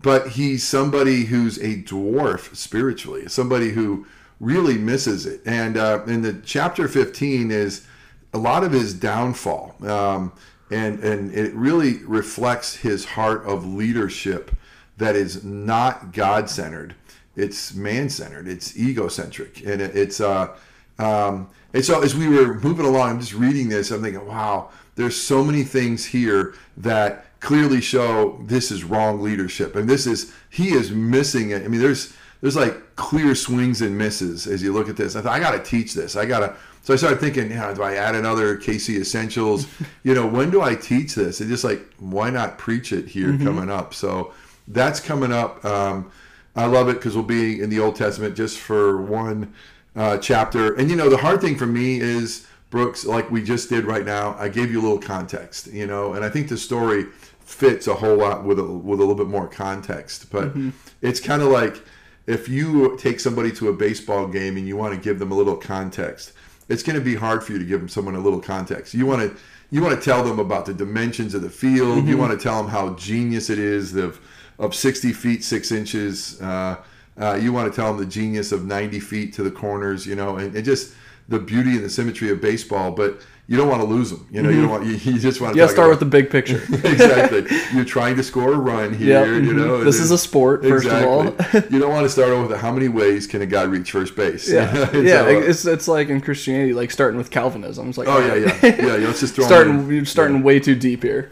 but 0.00 0.28
he's 0.28 0.66
somebody 0.66 1.24
who's 1.24 1.58
a 1.58 1.82
dwarf 1.82 2.54
spiritually, 2.54 3.28
somebody 3.28 3.70
who 3.70 4.06
really 4.40 4.78
misses 4.78 5.26
it. 5.26 5.40
And 5.44 5.76
uh, 5.76 6.04
in 6.06 6.22
the 6.22 6.34
chapter 6.44 6.86
15 6.86 7.50
is 7.50 7.86
a 8.32 8.38
lot 8.38 8.62
of 8.62 8.72
his 8.72 8.94
downfall, 8.94 9.74
um, 9.86 10.32
and 10.70 11.00
and 11.00 11.34
it 11.34 11.54
really 11.54 11.98
reflects 12.04 12.76
his 12.76 13.04
heart 13.04 13.44
of 13.44 13.66
leadership 13.66 14.50
that 14.98 15.16
is 15.16 15.44
not 15.44 16.12
God 16.12 16.50
centered. 16.50 16.94
It's 17.36 17.74
man 17.74 18.08
centered. 18.08 18.48
It's 18.48 18.76
egocentric, 18.76 19.60
and 19.64 19.80
it, 19.80 19.96
it's 19.96 20.20
uh, 20.20 20.56
um, 20.98 21.48
and 21.72 21.84
so 21.84 22.02
as 22.02 22.14
we 22.14 22.28
were 22.28 22.54
moving 22.54 22.86
along, 22.86 23.10
I'm 23.10 23.20
just 23.20 23.34
reading 23.34 23.68
this. 23.68 23.90
I'm 23.90 24.02
thinking, 24.02 24.26
wow, 24.26 24.70
there's 24.96 25.16
so 25.16 25.44
many 25.44 25.62
things 25.62 26.04
here 26.04 26.54
that 26.78 27.26
clearly 27.40 27.80
show 27.80 28.40
this 28.46 28.70
is 28.70 28.84
wrong 28.84 29.20
leadership, 29.20 29.76
and 29.76 29.88
this 29.88 30.06
is 30.06 30.32
he 30.50 30.70
is 30.70 30.90
missing 30.90 31.50
it. 31.50 31.64
I 31.64 31.68
mean, 31.68 31.80
there's 31.80 32.14
there's 32.40 32.56
like 32.56 32.96
clear 32.96 33.34
swings 33.34 33.82
and 33.82 33.96
misses 33.96 34.46
as 34.46 34.62
you 34.62 34.72
look 34.72 34.88
at 34.88 34.96
this. 34.96 35.16
I 35.16 35.22
thought 35.22 35.32
I 35.32 35.40
got 35.40 35.52
to 35.52 35.62
teach 35.62 35.94
this. 35.94 36.16
I 36.16 36.26
got 36.26 36.40
to. 36.40 36.56
So 36.82 36.94
I 36.94 36.96
started 36.96 37.20
thinking, 37.20 37.50
you 37.50 37.56
know, 37.56 37.74
do 37.74 37.82
I 37.82 37.94
add 37.94 38.14
another 38.14 38.56
KC 38.56 38.98
Essentials? 39.00 39.66
you 40.02 40.14
know, 40.14 40.26
when 40.26 40.50
do 40.50 40.62
I 40.62 40.74
teach 40.74 41.14
this? 41.14 41.40
And 41.40 41.50
just 41.50 41.64
like, 41.64 41.86
why 41.98 42.30
not 42.30 42.56
preach 42.58 42.92
it 42.92 43.08
here 43.08 43.36
coming 43.38 43.70
up? 43.70 43.92
So 43.92 44.32
that's 44.68 45.00
coming 45.00 45.32
up. 45.32 45.64
Um, 45.64 46.10
I 46.56 46.66
love 46.66 46.88
it 46.88 46.94
because 46.94 47.14
we'll 47.14 47.24
be 47.24 47.60
in 47.60 47.70
the 47.70 47.80
Old 47.80 47.96
Testament 47.96 48.36
just 48.36 48.58
for 48.58 49.00
one 49.02 49.54
uh, 49.94 50.18
chapter. 50.18 50.74
And 50.74 50.90
you 50.90 50.96
know, 50.96 51.08
the 51.08 51.18
hard 51.18 51.40
thing 51.40 51.56
for 51.56 51.66
me 51.66 52.00
is 52.00 52.46
Brooks, 52.70 53.04
like 53.04 53.30
we 53.30 53.42
just 53.42 53.68
did 53.68 53.84
right 53.84 54.04
now. 54.04 54.34
I 54.38 54.48
gave 54.48 54.70
you 54.70 54.80
a 54.80 54.82
little 54.82 54.98
context, 54.98 55.68
you 55.72 55.86
know, 55.86 56.14
and 56.14 56.24
I 56.24 56.28
think 56.28 56.48
the 56.48 56.58
story 56.58 57.04
fits 57.40 57.86
a 57.86 57.94
whole 57.94 58.16
lot 58.16 58.44
with 58.44 58.58
a, 58.58 58.64
with 58.64 58.98
a 58.98 59.02
little 59.02 59.14
bit 59.14 59.28
more 59.28 59.48
context. 59.48 60.30
But 60.30 60.52
it's 61.00 61.20
kind 61.20 61.42
of 61.42 61.48
like 61.48 61.82
if 62.26 62.48
you 62.48 62.96
take 62.98 63.20
somebody 63.20 63.50
to 63.52 63.68
a 63.68 63.72
baseball 63.72 64.26
game 64.26 64.56
and 64.56 64.68
you 64.68 64.76
want 64.76 64.94
to 64.94 65.00
give 65.00 65.18
them 65.18 65.32
a 65.32 65.34
little 65.34 65.56
context, 65.56 66.32
it's 66.68 66.82
going 66.82 66.98
to 66.98 67.04
be 67.04 67.14
hard 67.14 67.42
for 67.42 67.52
you 67.52 67.58
to 67.58 67.64
give 67.64 67.80
them 67.80 67.88
someone 67.88 68.14
a 68.14 68.20
little 68.20 68.40
context. 68.40 68.94
You 68.94 69.06
want 69.06 69.22
to 69.22 69.36
you 69.70 69.82
want 69.82 69.98
to 69.98 70.02
tell 70.02 70.24
them 70.24 70.38
about 70.38 70.64
the 70.64 70.72
dimensions 70.72 71.34
of 71.34 71.42
the 71.42 71.50
field. 71.50 72.06
You 72.06 72.16
want 72.16 72.32
to 72.32 72.42
tell 72.42 72.62
them 72.62 72.70
how 72.70 72.94
genius 72.94 73.50
it 73.50 73.58
is 73.58 73.94
of 73.96 74.20
of 74.58 74.74
60 74.74 75.12
feet 75.12 75.44
6 75.44 75.72
inches. 75.72 76.40
Uh, 76.40 76.76
uh, 77.20 77.34
you 77.34 77.52
want 77.52 77.70
to 77.72 77.74
tell 77.74 77.92
them 77.92 77.98
the 77.98 78.10
genius 78.10 78.52
of 78.52 78.64
90 78.64 79.00
feet 79.00 79.32
to 79.34 79.42
the 79.42 79.50
corners, 79.50 80.06
you 80.06 80.14
know, 80.14 80.36
and, 80.36 80.54
and 80.54 80.64
just 80.64 80.94
the 81.28 81.38
beauty 81.38 81.72
and 81.76 81.84
the 81.84 81.90
symmetry 81.90 82.30
of 82.30 82.40
baseball. 82.40 82.90
But 82.92 83.20
you 83.46 83.56
don't 83.56 83.68
want 83.68 83.80
to 83.80 83.86
lose 83.88 84.10
them. 84.10 84.26
You 84.30 84.42
know, 84.42 84.50
you 84.50 84.60
don't 84.60 84.70
want 84.70 84.84
you, 84.84 84.92
you 85.12 85.18
just 85.18 85.40
want 85.40 85.54
to 85.54 85.60
You 85.60 85.66
start 85.68 85.78
about- 85.78 85.90
with 85.90 86.00
the 86.00 86.04
big 86.06 86.28
picture. 86.30 86.62
exactly. 86.68 87.46
You're 87.74 87.84
trying 87.86 88.16
to 88.16 88.22
score 88.22 88.52
a 88.52 88.56
run 88.58 88.90
Yep. 88.92 88.98
here. 88.98 89.40
You 89.40 89.54
know, 89.54 89.82
This 89.84 90.00
is 90.00 90.10
a 90.10 90.18
sport, 90.18 90.62
first 90.64 90.86
of 90.86 91.02
all. 91.04 91.24
you 91.70 91.78
don't 91.78 91.90
want 91.90 92.04
to 92.04 92.10
start 92.10 92.30
off 92.32 92.48
with 92.50 92.58
how 92.60 92.72
many 92.72 92.88
ways 92.88 93.26
can 93.26 93.40
a 93.40 93.46
guy 93.46 93.62
reach 93.62 93.90
first 93.92 94.16
base? 94.16 94.50
Yeah, 94.50 94.90
And 94.92 95.06
yeah. 95.06 95.22
so, 95.22 95.26
uh, 95.26 95.40
it's 95.40 95.64
it's 95.66 95.88
like 95.88 96.08
in 96.10 96.20
Christianity, 96.20 96.74
like 96.74 96.90
starting 96.90 97.16
with 97.16 97.30
Calvinism. 97.30 97.88
It's 97.88 97.96
like 97.98 98.08
oh 98.08 98.18
yeah, 98.18 98.34
yeah, 98.62 98.76
yeah. 98.98 99.06
Let's 99.06 99.20
just 99.20 99.34
throw 99.34 99.46
starting 99.46 99.90
you're 99.90 100.04
starting 100.04 100.42
way 100.42 100.60
too 100.60 100.74
deep 100.74 101.02
here. 101.02 101.30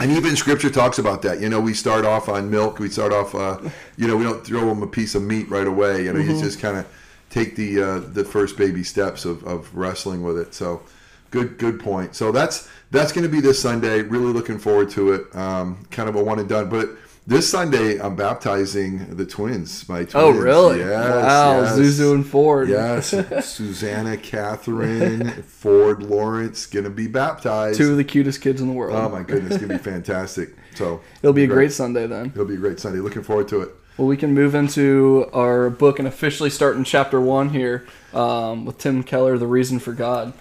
And 0.00 0.12
even 0.12 0.36
Scripture 0.36 0.70
talks 0.70 0.98
about 0.98 1.22
that. 1.22 1.40
You 1.40 1.48
know, 1.48 1.60
we 1.60 1.74
start 1.74 2.04
off 2.04 2.28
on 2.28 2.50
milk. 2.50 2.78
We 2.78 2.88
start 2.88 3.12
off. 3.12 3.34
Uh, 3.34 3.58
you 3.96 4.06
know, 4.06 4.16
we 4.16 4.22
don't 4.22 4.44
throw 4.46 4.60
them 4.66 4.82
a 4.82 4.86
piece 4.86 5.14
of 5.14 5.22
meat 5.22 5.48
right 5.50 5.66
away. 5.66 6.04
You 6.04 6.12
know, 6.12 6.20
Mm-hmm. 6.20 6.34
you 6.36 6.40
just 6.40 6.60
kind 6.60 6.76
of 6.76 6.86
take 7.30 7.56
the 7.56 7.82
uh, 7.82 7.98
the 8.00 8.24
first 8.24 8.56
baby 8.56 8.84
steps 8.84 9.24
of, 9.24 9.44
of 9.44 9.74
wrestling 9.74 10.22
with 10.22 10.38
it. 10.38 10.54
So, 10.54 10.82
good 11.30 11.58
good 11.58 11.80
point. 11.80 12.14
So 12.14 12.32
that's 12.32 12.68
that's 12.90 13.12
going 13.12 13.24
to 13.24 13.30
be 13.30 13.40
this 13.40 13.60
Sunday. 13.60 14.02
Really 14.02 14.32
looking 14.32 14.58
forward 14.58 14.90
to 14.90 15.12
it. 15.12 15.36
Um, 15.36 15.84
kind 15.90 16.08
of 16.08 16.16
a 16.16 16.22
one 16.22 16.38
and 16.38 16.48
done. 16.48 16.68
But 16.68 16.90
this 17.28 17.46
Sunday, 17.50 18.00
I'm 18.00 18.16
baptizing 18.16 19.14
the 19.16 19.26
twins. 19.26 19.86
My 19.86 19.98
twins. 19.98 20.14
Oh 20.14 20.30
really? 20.30 20.78
Yes. 20.78 21.24
wow, 21.24 21.60
yes. 21.60 21.78
Zuzu 21.78 22.14
and 22.14 22.26
Ford. 22.26 22.70
Yes, 22.70 23.08
Susanna, 23.46 24.16
Catherine, 24.16 25.42
Ford, 25.42 26.02
Lawrence, 26.02 26.64
gonna 26.64 26.88
be 26.88 27.06
baptized. 27.06 27.76
Two 27.76 27.90
of 27.90 27.98
the 27.98 28.04
cutest 28.04 28.40
kids 28.40 28.62
in 28.62 28.68
the 28.68 28.72
world. 28.72 28.96
Oh 28.96 29.10
my 29.10 29.22
goodness, 29.22 29.52
it's 29.52 29.62
gonna 29.62 29.74
be 29.76 29.84
fantastic. 29.84 30.54
So 30.74 31.02
It'll 31.22 31.34
be 31.34 31.44
a 31.44 31.48
great 31.48 31.72
Sunday 31.72 32.06
then. 32.06 32.26
It'll 32.26 32.46
be 32.46 32.54
a 32.54 32.58
great 32.58 32.80
Sunday. 32.80 33.00
Looking 33.00 33.22
forward 33.22 33.48
to 33.48 33.60
it. 33.60 33.74
Well, 33.98 34.06
we 34.06 34.16
can 34.16 34.32
move 34.32 34.54
into 34.54 35.28
our 35.32 35.68
book 35.70 35.98
and 35.98 36.06
officially 36.06 36.50
start 36.50 36.76
in 36.76 36.84
chapter 36.84 37.20
one 37.20 37.50
here 37.50 37.84
um, 38.14 38.64
with 38.64 38.78
Tim 38.78 39.02
Keller, 39.02 39.36
The 39.36 39.46
Reason 39.46 39.80
for 39.80 39.92
God. 39.92 40.32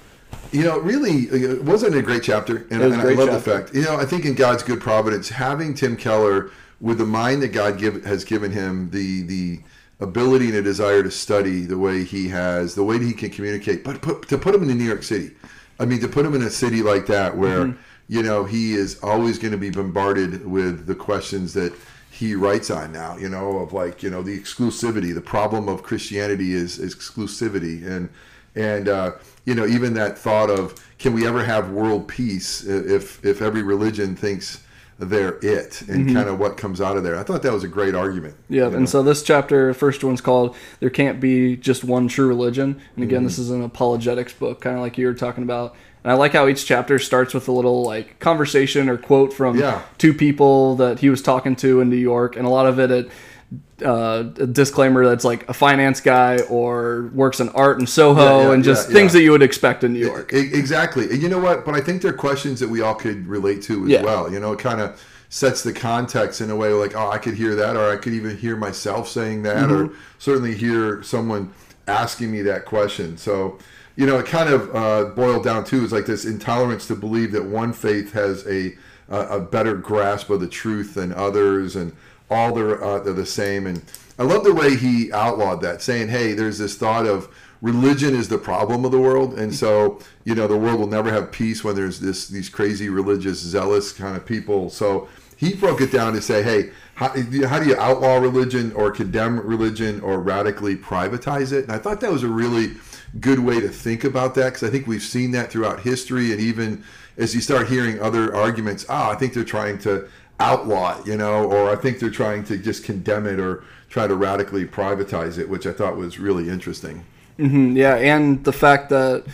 You 0.51 0.63
know, 0.63 0.77
really, 0.77 1.23
it 1.23 1.63
wasn't 1.63 1.95
a 1.95 2.01
great 2.01 2.21
chapter, 2.23 2.67
and, 2.69 2.81
and 2.81 3.01
great 3.01 3.17
I 3.17 3.23
love 3.23 3.33
the 3.33 3.41
fact. 3.41 3.73
You 3.73 3.81
know, 3.81 3.97
I 3.97 4.05
think 4.05 4.25
in 4.25 4.35
God's 4.35 4.61
good 4.61 4.79
providence, 4.79 5.29
having 5.29 5.73
Tim 5.73 5.97
Keller 5.97 6.51
with 6.79 6.99
the 6.99 7.05
mind 7.05 7.41
that 7.41 7.49
God 7.49 7.79
give, 7.79 8.05
has 8.05 8.23
given 8.23 8.51
him, 8.51 8.91
the 8.91 9.23
the 9.23 9.59
ability 9.99 10.49
and 10.49 10.55
a 10.57 10.61
desire 10.61 11.01
to 11.01 11.09
study 11.09 11.61
the 11.61 11.77
way 11.77 12.03
he 12.03 12.27
has, 12.27 12.75
the 12.75 12.83
way 12.83 12.99
that 12.99 13.05
he 13.05 13.13
can 13.13 13.31
communicate, 13.31 13.83
but 13.83 13.99
put, 14.01 14.27
to 14.27 14.37
put 14.37 14.53
him 14.53 14.61
in 14.69 14.77
New 14.77 14.83
York 14.83 15.01
City, 15.01 15.31
I 15.79 15.85
mean, 15.85 15.99
to 16.01 16.07
put 16.07 16.23
him 16.23 16.35
in 16.35 16.43
a 16.43 16.51
city 16.51 16.83
like 16.83 17.07
that 17.07 17.35
where 17.35 17.65
Mm-hmm. 17.65 17.81
you 18.07 18.21
know 18.21 18.43
he 18.45 18.73
is 18.73 18.99
always 19.01 19.39
going 19.39 19.51
to 19.51 19.57
be 19.57 19.71
bombarded 19.71 20.45
with 20.45 20.85
the 20.85 20.95
questions 20.95 21.53
that 21.53 21.73
he 22.17 22.33
writes 22.33 22.71
on 22.71 22.91
now. 22.91 23.15
You 23.17 23.29
know, 23.29 23.59
of 23.59 23.73
like 23.73 24.01
you 24.01 24.09
know 24.09 24.23
the 24.23 24.37
exclusivity. 24.37 25.13
The 25.13 25.21
problem 25.21 25.69
of 25.69 25.83
Christianity 25.83 26.53
is, 26.53 26.79
is 26.79 26.95
exclusivity, 26.95 27.85
and 27.85 28.09
and 28.55 28.89
uh, 28.89 29.11
you 29.45 29.53
know 29.53 29.67
even 29.67 29.93
that 29.93 30.17
thought 30.17 30.49
of 30.49 30.73
can 30.97 31.13
we 31.13 31.27
ever 31.27 31.43
have 31.43 31.69
world 31.69 32.07
peace 32.07 32.65
if 32.65 33.23
if 33.23 33.41
every 33.41 33.61
religion 33.61 34.15
thinks 34.15 34.63
they're 34.99 35.37
it 35.43 35.83
and 35.83 36.11
kind 36.11 36.27
of 36.27 36.39
what 36.39 36.57
comes 36.57 36.81
out 36.81 36.97
of 36.97 37.03
there. 37.03 37.19
I 37.19 37.23
thought 37.23 37.43
that 37.43 37.53
was 37.53 37.63
a 37.63 37.67
great 37.67 37.93
argument. 37.93 38.33
Mm-hmm. 38.33 38.53
Yeah, 38.53 38.63
you 38.65 38.71
know? 38.71 38.77
and 38.77 38.89
so 38.89 39.03
this 39.03 39.21
chapter, 39.21 39.73
first 39.75 40.03
one's 40.03 40.21
called 40.21 40.55
"There 40.79 40.89
Can't 40.89 41.19
Be 41.19 41.55
Just 41.55 41.83
One 41.83 42.07
True 42.07 42.27
Religion," 42.27 42.81
and 42.95 43.03
again, 43.03 43.23
this 43.23 43.37
is 43.37 43.51
an 43.51 43.61
apologetics 43.63 44.33
book, 44.33 44.59
kind 44.61 44.75
of 44.75 44.81
like 44.81 44.97
you 44.97 45.05
were 45.05 45.13
talking 45.13 45.43
about. 45.43 45.75
And 46.07 46.13
I 46.13 46.15
like 46.15 46.31
how 46.31 46.47
each 46.47 46.65
chapter 46.65 46.99
starts 46.99 47.33
with 47.33 47.49
a 47.49 47.51
little 47.51 47.83
like 47.83 48.17
conversation 48.19 48.87
or 48.87 48.95
quote 48.95 49.33
from 49.33 49.59
Yeah. 49.59 49.81
two 49.97 50.13
people 50.13 50.77
that 50.77 50.99
he 50.99 51.09
was 51.09 51.21
talking 51.21 51.53
to 51.57 51.81
in 51.81 51.89
New 51.89 51.97
York, 51.97 52.37
and 52.37 52.45
a 52.45 52.49
lot 52.49 52.65
of 52.65 52.79
it, 52.79 52.91
at 52.91 53.85
uh, 53.85 54.23
a 54.39 54.47
disclaimer 54.47 55.05
that's 55.05 55.25
like 55.25 55.49
a 55.49 55.53
finance 55.53 55.99
guy 55.99 56.37
or 56.49 57.11
works 57.13 57.41
in 57.41 57.49
art 57.49 57.81
in 57.81 57.87
Soho, 57.87 58.21
Yeah, 58.21 58.47
yeah, 58.47 58.53
and 58.53 58.63
just 58.63 58.87
yeah, 58.87 58.93
things 58.93 59.11
that 59.11 59.21
you 59.21 59.31
would 59.31 59.41
expect 59.41 59.83
in 59.83 59.91
New 59.91 59.99
York. 59.99 60.31
E- 60.31 60.49
Exactly. 60.53 61.09
And 61.09 61.21
you 61.21 61.27
know 61.27 61.39
what? 61.39 61.65
But 61.65 61.75
I 61.75 61.81
think 61.81 62.01
they're 62.01 62.13
questions 62.13 62.61
that 62.61 62.69
we 62.69 62.79
all 62.79 62.95
could 62.95 63.27
relate 63.27 63.61
to 63.63 63.85
as 63.91 64.01
well. 64.01 64.31
You 64.31 64.39
know, 64.39 64.53
it 64.53 64.59
kind 64.59 64.79
of 64.79 64.97
sets 65.27 65.61
the 65.61 65.73
context 65.73 66.39
in 66.39 66.49
a 66.49 66.55
way 66.55 66.69
like, 66.71 66.95
oh, 66.95 67.11
I 67.11 67.17
could 67.17 67.33
hear 67.33 67.53
that, 67.55 67.75
or 67.75 67.91
I 67.91 67.97
could 67.97 68.13
even 68.13 68.37
hear 68.37 68.55
myself 68.55 69.09
saying 69.09 69.43
that, 69.43 69.57
mm-hmm. 69.67 69.91
or 69.91 69.93
certainly 70.19 70.55
hear 70.55 71.03
someone 71.03 71.51
asking 71.85 72.31
me 72.31 72.43
that 72.43 72.63
question. 72.63 73.17
So, 73.17 73.59
you 73.97 74.05
know, 74.05 74.19
it 74.19 74.27
kind 74.27 74.47
of 74.47 74.75
uh, 74.75 75.05
boiled 75.15 75.43
down 75.43 75.65
to 75.65 75.83
is 75.83 75.91
like 75.91 76.05
this 76.05 76.23
intolerance 76.23 76.87
to 76.87 76.95
believe 76.95 77.31
that 77.33 77.43
one 77.43 77.73
faith 77.73 78.13
has 78.13 78.47
a 78.47 78.75
a 79.09 79.39
better 79.39 79.73
grasp 79.73 80.29
of 80.29 80.41
the 80.41 80.49
truth 80.49 80.93
than 80.93 81.13
others, 81.13 81.77
and 81.77 81.95
all 82.29 82.53
they're, 82.53 82.83
uh, 82.83 82.99
they're 82.99 83.13
the 83.13 83.25
same. 83.25 83.65
And 83.65 83.81
I 84.19 84.23
love 84.23 84.43
the 84.43 84.53
way 84.53 84.75
he 84.75 85.13
outlawed 85.13 85.61
that, 85.61 85.81
saying, 85.81 86.09
"Hey, 86.09 86.33
there's 86.33 86.59
this 86.59 86.75
thought 86.75 87.05
of." 87.05 87.27
religion 87.59 88.13
is 88.13 88.29
the 88.29 88.37
problem 88.37 88.85
of 88.85 88.91
the 88.91 88.99
world 88.99 89.33
and 89.33 89.51
so 89.51 89.99
you 90.25 90.35
know 90.35 90.45
the 90.45 90.55
world 90.55 90.79
will 90.79 90.85
never 90.85 91.11
have 91.11 91.31
peace 91.31 91.63
when 91.63 91.75
there's 91.75 91.99
this 91.99 92.27
these 92.27 92.49
crazy 92.49 92.87
religious 92.87 93.39
zealous 93.39 93.91
kind 93.91 94.15
of 94.15 94.23
people 94.23 94.69
so 94.69 95.07
he 95.37 95.55
broke 95.55 95.81
it 95.81 95.91
down 95.91 96.13
to 96.13 96.21
say 96.21 96.43
hey 96.43 96.69
how, 96.93 97.07
how 97.47 97.59
do 97.59 97.67
you 97.67 97.75
outlaw 97.77 98.17
religion 98.17 98.71
or 98.73 98.91
condemn 98.91 99.39
religion 99.39 99.99
or 100.01 100.19
radically 100.19 100.75
privatize 100.75 101.51
it 101.51 101.63
and 101.63 101.71
i 101.71 101.79
thought 101.79 101.99
that 101.99 102.11
was 102.11 102.21
a 102.21 102.27
really 102.27 102.75
good 103.19 103.39
way 103.39 103.59
to 103.59 103.69
think 103.69 104.03
about 104.03 104.35
that 104.35 104.53
because 104.53 104.63
I 104.63 104.71
think 104.71 104.87
we've 104.87 105.01
seen 105.01 105.31
that 105.31 105.51
throughout 105.51 105.81
history, 105.81 106.31
and 106.31 106.39
even 106.39 106.83
as 107.17 107.33
you 107.33 107.41
start 107.41 107.67
hearing 107.67 107.99
other 107.99 108.35
arguments, 108.35 108.85
ah, 108.89 109.07
oh, 109.07 109.11
I 109.11 109.15
think 109.15 109.33
they're 109.33 109.43
trying 109.43 109.79
to 109.79 110.07
outlaw 110.39 110.99
it, 110.99 111.07
you 111.07 111.17
know, 111.17 111.45
or 111.45 111.69
I 111.69 111.75
think 111.75 111.99
they're 111.99 112.09
trying 112.09 112.43
to 112.45 112.57
just 112.57 112.83
condemn 112.83 113.25
it 113.25 113.39
or 113.39 113.63
try 113.89 114.07
to 114.07 114.15
radically 114.15 114.65
privatize 114.65 115.37
it, 115.37 115.49
which 115.49 115.65
I 115.65 115.71
thought 115.71 115.97
was 115.97 116.19
really 116.19 116.49
interesting. 116.49 117.05
Mm-hmm, 117.39 117.77
yeah, 117.77 117.95
and 117.95 118.43
the 118.43 118.53
fact 118.53 118.89
that 118.89 119.25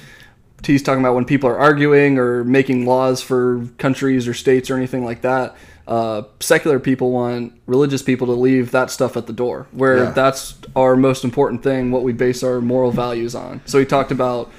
he's 0.65 0.83
talking 0.83 1.01
about 1.01 1.15
when 1.15 1.25
people 1.25 1.49
are 1.49 1.57
arguing 1.57 2.17
or 2.17 2.43
making 2.43 2.85
laws 2.85 3.21
for 3.21 3.67
countries 3.77 4.27
or 4.27 4.33
states 4.33 4.69
or 4.69 4.77
anything 4.77 5.03
like 5.03 5.21
that 5.21 5.55
uh, 5.87 6.23
secular 6.39 6.79
people 6.79 7.11
want 7.11 7.53
religious 7.65 8.01
people 8.01 8.27
to 8.27 8.33
leave 8.33 8.71
that 8.71 8.89
stuff 8.89 9.17
at 9.17 9.27
the 9.27 9.33
door, 9.33 9.67
where 9.71 10.05
yeah. 10.05 10.11
that's 10.11 10.55
our 10.75 10.95
most 10.95 11.23
important 11.23 11.61
thing, 11.61 11.91
what 11.91 12.03
we 12.03 12.13
base 12.13 12.43
our 12.43 12.61
moral 12.61 12.91
values 12.91 13.35
on. 13.35 13.61
So 13.65 13.79
he 13.79 13.85
talked 13.85 14.11
about 14.11 14.51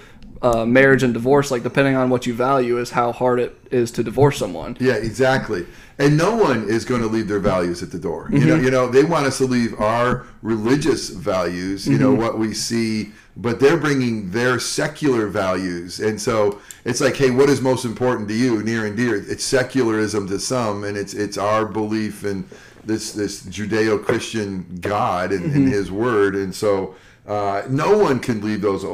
uh, 0.42 0.66
marriage 0.66 1.02
and 1.02 1.14
divorce, 1.14 1.50
like 1.50 1.62
depending 1.62 1.96
on 1.96 2.10
what 2.10 2.26
you 2.26 2.34
value, 2.34 2.78
is 2.78 2.90
how 2.90 3.12
hard 3.12 3.40
it 3.40 3.56
is 3.70 3.90
to 3.92 4.02
divorce 4.02 4.36
someone. 4.36 4.76
Yeah, 4.78 4.94
exactly. 4.94 5.66
And 5.98 6.18
no 6.18 6.36
one 6.36 6.68
is 6.68 6.84
going 6.84 7.00
to 7.00 7.06
leave 7.06 7.28
their 7.28 7.38
values 7.38 7.82
at 7.82 7.90
the 7.90 7.98
door. 7.98 8.24
Mm-hmm. 8.24 8.36
You 8.36 8.46
know, 8.46 8.56
you 8.56 8.70
know, 8.70 8.88
they 8.88 9.04
want 9.04 9.26
us 9.26 9.38
to 9.38 9.44
leave 9.44 9.80
our 9.80 10.26
religious 10.42 11.08
values. 11.08 11.86
You 11.86 11.94
mm-hmm. 11.94 12.02
know 12.02 12.14
what 12.14 12.38
we 12.38 12.52
see 12.52 13.12
but 13.36 13.58
they're 13.58 13.76
bringing 13.76 14.30
their 14.30 14.60
secular 14.60 15.26
values. 15.26 16.00
And 16.00 16.20
so 16.20 16.60
it's 16.84 17.00
like 17.00 17.16
hey 17.16 17.30
what 17.30 17.48
is 17.48 17.60
most 17.60 17.84
important 17.84 18.28
to 18.28 18.34
you 18.34 18.62
near 18.62 18.86
and 18.86 18.96
dear? 18.96 19.16
It's 19.16 19.44
secularism 19.44 20.28
to 20.28 20.38
some 20.38 20.84
and 20.84 20.96
it's 20.96 21.14
it's 21.14 21.38
our 21.38 21.64
belief 21.66 22.24
in 22.24 22.46
this 22.84 23.12
this 23.12 23.42
judeo-christian 23.42 24.78
god 24.80 25.32
and, 25.32 25.50
mm-hmm. 25.50 25.66
his 25.66 25.90
word. 25.90 26.36
And 26.36 26.54
so 26.54 26.94
uh, 27.26 27.62
no 27.68 27.96
one 27.98 28.20
can 28.20 28.42
leave 28.42 28.60
those 28.60 28.84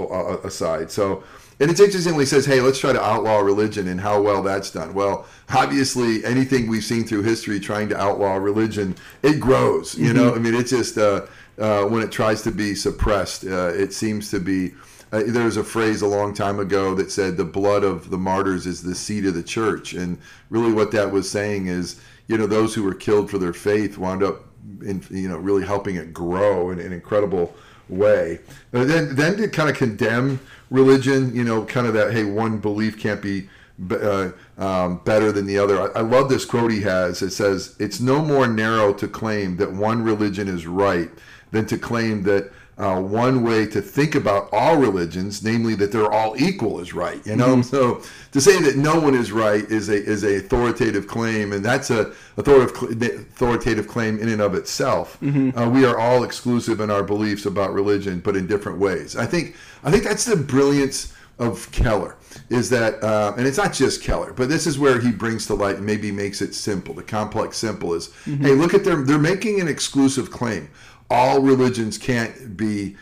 aside. 0.44 0.90
So 0.90 1.25
and 1.59 1.70
it's 1.70 1.80
interesting 1.80 2.14
when 2.14 2.23
he 2.23 2.26
says 2.26 2.47
hey 2.47 2.62
let's 2.62 2.78
try 2.78 2.94
to 2.94 3.02
outlaw 3.02 3.40
religion 3.40 3.88
and 3.88 4.00
how 4.00 4.23
well 4.23 4.42
that's 4.42 4.70
done. 4.70 4.94
Well 4.94 5.26
obviously 5.50 6.25
anything 6.25 6.66
we've 6.66 6.85
seen 6.85 7.04
through 7.04 7.25
history 7.25 7.61
trying 7.61 7.90
to 7.90 8.00
outlaw 8.00 8.37
religion 8.37 8.97
it 9.23 9.38
grows 9.38 9.99
you 9.99 10.14
mm-hmm. 10.14 10.16
know? 10.16 10.35
I 10.35 10.38
mean 10.38 10.54
it's 10.54 10.70
just 10.70 10.97
uh, 10.97 11.26
uh, 11.59 11.85
when 11.85 12.02
it 12.02 12.12
tries 12.12 12.42
to 12.42 12.50
be 12.50 12.75
suppressed. 12.75 13.45
Uh, 13.45 13.69
it 13.69 13.92
seems 13.92 14.30
to 14.30 14.40
be. 14.40 14.73
Uh, 15.12 15.25
there 15.26 15.45
was 15.45 15.57
a 15.57 15.64
phrase 15.64 16.02
a 16.02 16.07
long 16.07 16.33
time 16.33 16.61
ago 16.61 16.95
that 16.95 17.11
said 17.11 17.37
the 17.37 17.45
blood 17.45 17.83
of 17.83 18.11
the 18.11 18.19
martyrs 18.19 18.64
is 18.64 18.80
the 18.80 18.95
seed 18.95 19.26
of 19.26 19.35
the 19.35 19.42
church, 19.42 19.92
and 19.92 20.19
really 20.50 20.73
what 20.73 20.92
that 20.92 21.11
was 21.11 21.28
saying 21.28 21.66
is, 21.66 22.00
you 22.28 22.38
know, 22.38 22.47
those 22.47 22.75
who 22.75 22.85
were 22.85 22.95
killed 22.95 23.28
for 23.28 23.38
their 23.38 23.52
faith 23.52 23.99
wound 23.99 24.23
up, 24.23 24.45
in, 24.83 25.02
you 25.11 25.28
know, 25.28 25.37
really 25.37 25.66
helping 25.66 25.97
it 25.97 26.14
grow 26.14 26.71
in 26.71 26.78
an 26.78 26.92
incredible 26.92 27.52
way. 27.88 28.38
And 28.73 28.88
then, 28.88 29.16
then 29.16 29.37
to 29.38 29.49
kind 29.49 29.69
of 29.69 29.76
condemn 29.76 30.38
religion, 30.71 31.35
you 31.35 31.42
know, 31.42 31.64
kind 31.64 31.87
of 31.87 31.95
that 31.95 32.12
hey, 32.12 32.25
one 32.25 32.59
belief 32.59 32.99
can't 32.99 33.21
be 33.21 33.49
uh, 33.90 34.30
um, 34.59 34.99
better 35.04 35.33
than 35.33 35.47
the 35.47 35.59
other. 35.59 35.80
I, 35.80 36.00
I, 36.00 36.02
love 36.02 36.28
this 36.28 36.45
quote 36.45 36.71
he 36.71 36.83
has. 36.83 37.23
It 37.23 37.30
says, 37.30 37.76
It's 37.78 37.99
no 37.99 38.23
more 38.23 38.47
narrow 38.47 38.92
to 38.95 39.09
claim 39.09 39.57
that 39.57 39.73
one 39.73 40.02
religion 40.02 40.49
is 40.49 40.66
right 40.66 41.11
than 41.50 41.66
to 41.66 41.78
claim 41.78 42.23
that 42.25 42.50
uh, 42.80 42.99
one 42.99 43.42
way 43.42 43.66
to 43.66 43.83
think 43.83 44.14
about 44.14 44.49
all 44.52 44.78
religions, 44.78 45.45
namely 45.45 45.75
that 45.75 45.92
they're 45.92 46.11
all 46.11 46.35
equal, 46.40 46.80
is 46.80 46.95
right. 46.95 47.25
You 47.26 47.37
know, 47.37 47.57
mm-hmm. 47.57 47.62
so 47.62 48.02
to 48.33 48.40
say 48.40 48.59
that 48.62 48.76
no 48.76 48.99
one 48.99 49.14
is 49.14 49.30
right 49.33 49.64
is 49.64 49.90
a 49.90 50.02
is 50.02 50.25
a 50.25 50.38
authoritative 50.38 51.07
claim, 51.07 51.52
and 51.52 51.62
that's 51.62 51.90
a 51.90 52.12
authoritative 52.38 53.21
authoritative 53.33 53.87
claim 53.87 54.19
in 54.19 54.30
and 54.30 54.40
of 54.40 54.54
itself. 54.54 55.19
Mm-hmm. 55.21 55.59
Uh, 55.59 55.69
we 55.69 55.85
are 55.85 55.99
all 55.99 56.25
exclusive 56.25 56.80
in 56.80 56.90
our 56.90 57.02
beliefs 57.02 57.45
about 57.45 57.75
religion, 57.75 58.21
but 58.21 58.35
in 58.35 58.47
different 58.47 58.78
ways. 58.78 59.14
I 59.14 59.26
think 59.26 59.57
I 59.85 59.90
think 59.90 60.04
that's 60.04 60.25
the 60.25 60.37
brilliance 60.37 61.12
of 61.40 61.70
Keller 61.73 62.16
is 62.49 62.70
that, 62.70 63.02
uh, 63.02 63.35
and 63.37 63.47
it's 63.47 63.56
not 63.56 63.73
just 63.73 64.02
Keller, 64.02 64.32
but 64.32 64.49
this 64.49 64.66
is 64.66 64.78
where 64.78 65.00
he 65.00 65.11
brings 65.11 65.47
to 65.47 65.54
light 65.54 65.76
and 65.76 65.87
maybe 65.87 66.12
makes 66.12 66.40
it 66.40 66.54
simple. 66.54 66.94
The 66.94 67.02
complex 67.02 67.56
simple 67.56 67.94
is, 67.94 68.09
mm-hmm. 68.25 68.44
hey, 68.44 68.52
look 68.52 68.75
at 68.75 68.85
them. 68.85 69.06
They're 69.06 69.18
making 69.18 69.61
an 69.61 69.66
exclusive 69.66 70.30
claim 70.30 70.70
all 71.11 71.40
religions 71.40 71.99
can't 71.99 72.56
be, 72.56 72.97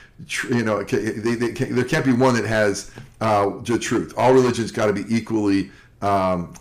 you 0.49 0.65
know, 0.65 0.83
they, 0.83 1.35
they 1.35 1.53
can't, 1.53 1.75
there 1.75 1.85
can't 1.85 2.07
be 2.07 2.13
one 2.13 2.35
that 2.35 2.47
has 2.47 2.91
uh, 3.21 3.51
the 3.61 3.79
truth. 3.79 4.15
All 4.17 4.33
religions 4.33 4.73
got 4.73 4.87
to 4.87 4.95
be 4.95 5.05
equally 5.15 5.71
um, 6.01 6.55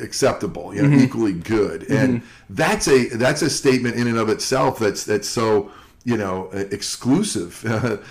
acceptable, 0.00 0.74
you 0.74 0.82
know, 0.82 0.88
mm-hmm. 0.88 1.04
equally 1.04 1.32
good, 1.32 1.82
mm-hmm. 1.82 1.92
and 1.92 2.22
that's 2.50 2.86
a 2.86 3.08
that's 3.08 3.42
a 3.42 3.50
statement 3.50 3.96
in 3.96 4.06
and 4.06 4.16
of 4.16 4.28
itself 4.28 4.78
that's 4.78 5.04
that's 5.04 5.28
so 5.28 5.72
you 6.04 6.16
know 6.16 6.48
exclusive. 6.52 7.62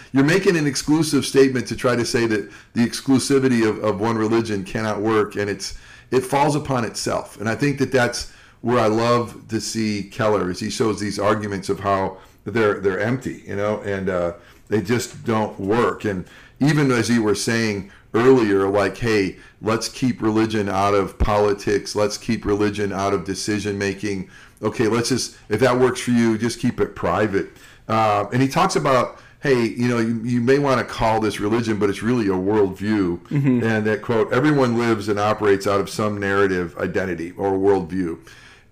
you're 0.13 0.24
making 0.24 0.57
an 0.57 0.67
exclusive 0.67 1.25
statement 1.25 1.67
to 1.67 1.75
try 1.75 1.95
to 1.95 2.05
say 2.05 2.25
that 2.27 2.50
the 2.74 2.86
exclusivity 2.86 3.67
of, 3.67 3.83
of 3.83 4.00
one 4.00 4.17
religion 4.17 4.63
cannot 4.63 5.01
work, 5.01 5.36
and 5.36 5.50
it's 5.50 5.77
it 6.12 6.21
falls 6.21 6.55
upon 6.55 6.86
itself. 6.86 7.39
And 7.39 7.48
I 7.48 7.55
think 7.55 7.79
that 7.79 7.91
that's 7.91 8.31
where 8.62 8.79
I 8.79 8.88
love 8.88 9.48
to 9.48 9.60
see 9.60 10.03
Keller 10.03 10.50
as 10.50 10.60
he 10.60 10.69
shows 10.69 11.00
these 11.00 11.17
arguments 11.19 11.69
of 11.69 11.79
how 11.79 12.17
they're 12.45 12.79
they're 12.79 13.00
empty, 13.00 13.43
you 13.45 13.55
know, 13.55 13.81
and 13.81 14.10
uh, 14.10 14.33
they 14.67 14.81
just 14.81 15.24
don't 15.25 15.60
work. 15.60 16.05
And 16.05 16.25
even 16.60 16.91
as 16.91 17.10
you 17.10 17.24
were 17.24 17.36
saying 17.36 17.91
earlier, 18.13 18.67
like, 18.69 18.98
hey, 18.98 19.38
let's 19.62 19.89
keep 19.89 20.21
religion 20.21 20.69
out 20.69 20.93
of 20.93 21.17
politics. 21.17 21.95
Let's 21.95 22.17
keep 22.17 22.45
religion 22.45 22.91
out 22.91 23.13
of 23.13 23.25
decision 23.25 23.77
making. 23.77 24.29
Okay, 24.62 24.88
let's 24.88 25.10
just 25.10 25.38
if 25.50 25.60
that 25.60 25.77
works 25.77 26.01
for 26.01 26.12
you, 26.12 26.38
just 26.38 26.60
keep 26.60 26.79
it 26.79 26.95
private. 26.95 27.50
Uh, 27.88 28.25
and 28.31 28.41
he 28.41 28.47
talks 28.47 28.75
about 28.75 29.19
hey, 29.41 29.63
you 29.63 29.88
know, 29.88 29.97
you, 29.97 30.21
you 30.23 30.39
may 30.39 30.59
want 30.59 30.79
to 30.79 30.85
call 30.85 31.19
this 31.19 31.39
religion, 31.39 31.79
but 31.79 31.89
it's 31.89 32.03
really 32.03 32.27
a 32.27 32.29
worldview. 32.29 33.19
Mm-hmm. 33.27 33.63
And 33.63 33.85
that 33.88 34.01
quote, 34.01 34.31
everyone 34.31 34.77
lives 34.77 35.09
and 35.09 35.19
operates 35.19 35.67
out 35.67 35.79
of 35.79 35.89
some 35.89 36.19
narrative 36.19 36.77
identity 36.77 37.31
or 37.31 37.53
worldview. 37.53 38.19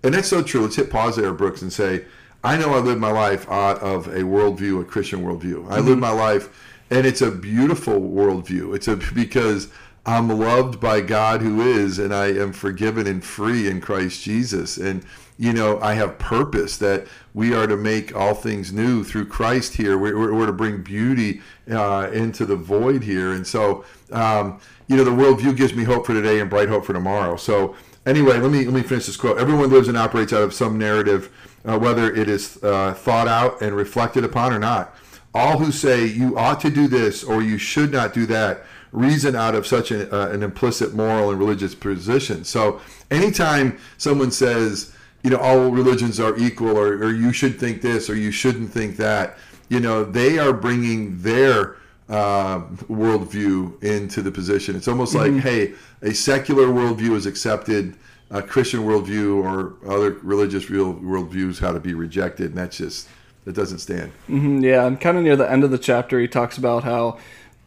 And 0.02 0.14
that's 0.14 0.28
so 0.28 0.42
true. 0.42 0.62
Let's 0.62 0.76
hit 0.76 0.88
pause 0.90 1.16
there, 1.16 1.32
Brooks, 1.32 1.62
and 1.62 1.72
say, 1.72 2.04
I 2.42 2.56
know 2.56 2.72
I 2.72 2.78
live 2.78 2.98
my 2.98 3.10
life 3.10 3.50
out 3.50 3.80
of 3.80 4.06
a 4.06 4.20
worldview, 4.20 4.80
a 4.80 4.84
Christian 4.84 5.22
worldview. 5.22 5.66
I 5.70 5.78
mm-hmm. 5.78 5.88
live 5.88 5.98
my 5.98 6.10
life, 6.10 6.48
and 6.88 7.06
it's 7.06 7.20
a 7.20 7.30
beautiful 7.30 8.00
worldview. 8.00 8.74
It's 8.74 8.88
a 8.88 8.96
because 8.96 9.68
I'm 10.06 10.28
loved 10.28 10.80
by 10.80 11.00
God 11.00 11.42
who 11.42 11.60
is, 11.60 11.98
and 11.98 12.14
I 12.14 12.26
am 12.28 12.52
forgiven 12.52 13.06
and 13.06 13.22
free 13.22 13.68
in 13.68 13.80
Christ 13.80 14.22
Jesus. 14.22 14.76
And 14.76 15.04
you 15.40 15.54
know, 15.54 15.80
I 15.80 15.94
have 15.94 16.18
purpose 16.18 16.76
that 16.78 17.06
we 17.32 17.54
are 17.54 17.66
to 17.66 17.76
make 17.76 18.14
all 18.14 18.34
things 18.34 18.74
new 18.74 19.02
through 19.02 19.24
Christ 19.24 19.72
here. 19.74 19.96
We're, 19.96 20.18
we're, 20.18 20.34
we're 20.34 20.46
to 20.46 20.52
bring 20.52 20.82
beauty 20.82 21.40
uh, 21.70 22.10
into 22.12 22.44
the 22.44 22.56
void 22.56 23.02
here. 23.02 23.32
And 23.32 23.46
so, 23.46 23.86
um, 24.12 24.60
you 24.86 24.96
know, 24.96 25.04
the 25.04 25.10
worldview 25.10 25.56
gives 25.56 25.72
me 25.72 25.84
hope 25.84 26.04
for 26.04 26.12
today 26.12 26.40
and 26.40 26.50
bright 26.50 26.68
hope 26.68 26.84
for 26.84 26.92
tomorrow. 26.92 27.36
So, 27.36 27.74
anyway, 28.04 28.38
let 28.38 28.50
me 28.50 28.66
let 28.66 28.74
me 28.74 28.82
finish 28.82 29.06
this 29.06 29.16
quote. 29.16 29.38
Everyone 29.38 29.70
lives 29.70 29.88
and 29.88 29.96
operates 29.96 30.34
out 30.34 30.42
of 30.42 30.52
some 30.52 30.76
narrative 30.76 31.30
uh, 31.64 31.78
whether 31.78 32.12
it 32.12 32.28
is 32.28 32.62
uh, 32.62 32.94
thought 32.94 33.28
out 33.28 33.62
and 33.62 33.74
reflected 33.74 34.24
upon 34.24 34.52
or 34.52 34.58
not. 34.58 34.94
All 35.34 35.58
who 35.58 35.72
say 35.72 36.04
you 36.04 36.36
ought 36.36 36.60
to 36.60 36.70
do 36.70 36.86
this 36.88 37.22
or 37.22 37.40
you 37.42 37.56
should 37.56 37.92
not 37.92 38.12
do 38.12 38.26
that 38.26 38.64
reason 38.92 39.36
out 39.36 39.54
of 39.54 39.66
such 39.66 39.90
an, 39.90 40.08
uh, 40.12 40.30
an 40.32 40.42
implicit 40.42 40.94
moral 40.94 41.30
and 41.30 41.38
religious 41.38 41.74
position. 41.74 42.44
So 42.44 42.80
anytime 43.10 43.78
someone 43.98 44.30
says, 44.30 44.94
you 45.22 45.30
know, 45.30 45.38
all 45.38 45.70
religions 45.70 46.18
are 46.18 46.36
equal 46.36 46.76
or, 46.76 46.94
or 46.94 47.12
you 47.12 47.32
should 47.32 47.58
think 47.58 47.82
this 47.82 48.08
or 48.08 48.16
you 48.16 48.30
shouldn't 48.30 48.70
think 48.70 48.96
that, 48.96 49.36
you 49.68 49.80
know, 49.80 50.04
they 50.04 50.38
are 50.38 50.52
bringing 50.52 51.20
their 51.20 51.76
uh, 52.08 52.60
worldview 52.88 53.82
into 53.82 54.22
the 54.22 54.30
position. 54.30 54.74
It's 54.74 54.88
almost 54.88 55.14
mm-hmm. 55.14 55.36
like, 55.36 55.44
hey, 55.44 55.74
a 56.02 56.12
secular 56.12 56.66
worldview 56.66 57.14
is 57.14 57.26
accepted 57.26 57.96
a 58.30 58.42
Christian 58.42 58.80
worldview 58.80 59.42
or 59.42 59.74
other 59.92 60.12
religious 60.22 60.70
real 60.70 60.94
worldviews 60.94 61.58
how 61.58 61.72
to 61.72 61.80
be 61.80 61.94
rejected, 61.94 62.50
and 62.50 62.58
that's 62.58 62.76
just 62.76 63.08
it 63.46 63.54
doesn't 63.54 63.78
stand. 63.78 64.12
Mm-hmm, 64.28 64.60
yeah, 64.60 64.86
and 64.86 65.00
kind 65.00 65.16
of 65.16 65.24
near 65.24 65.36
the 65.36 65.50
end 65.50 65.64
of 65.64 65.70
the 65.70 65.78
chapter, 65.78 66.20
he 66.20 66.28
talks 66.28 66.56
about 66.58 66.84
how 66.84 67.18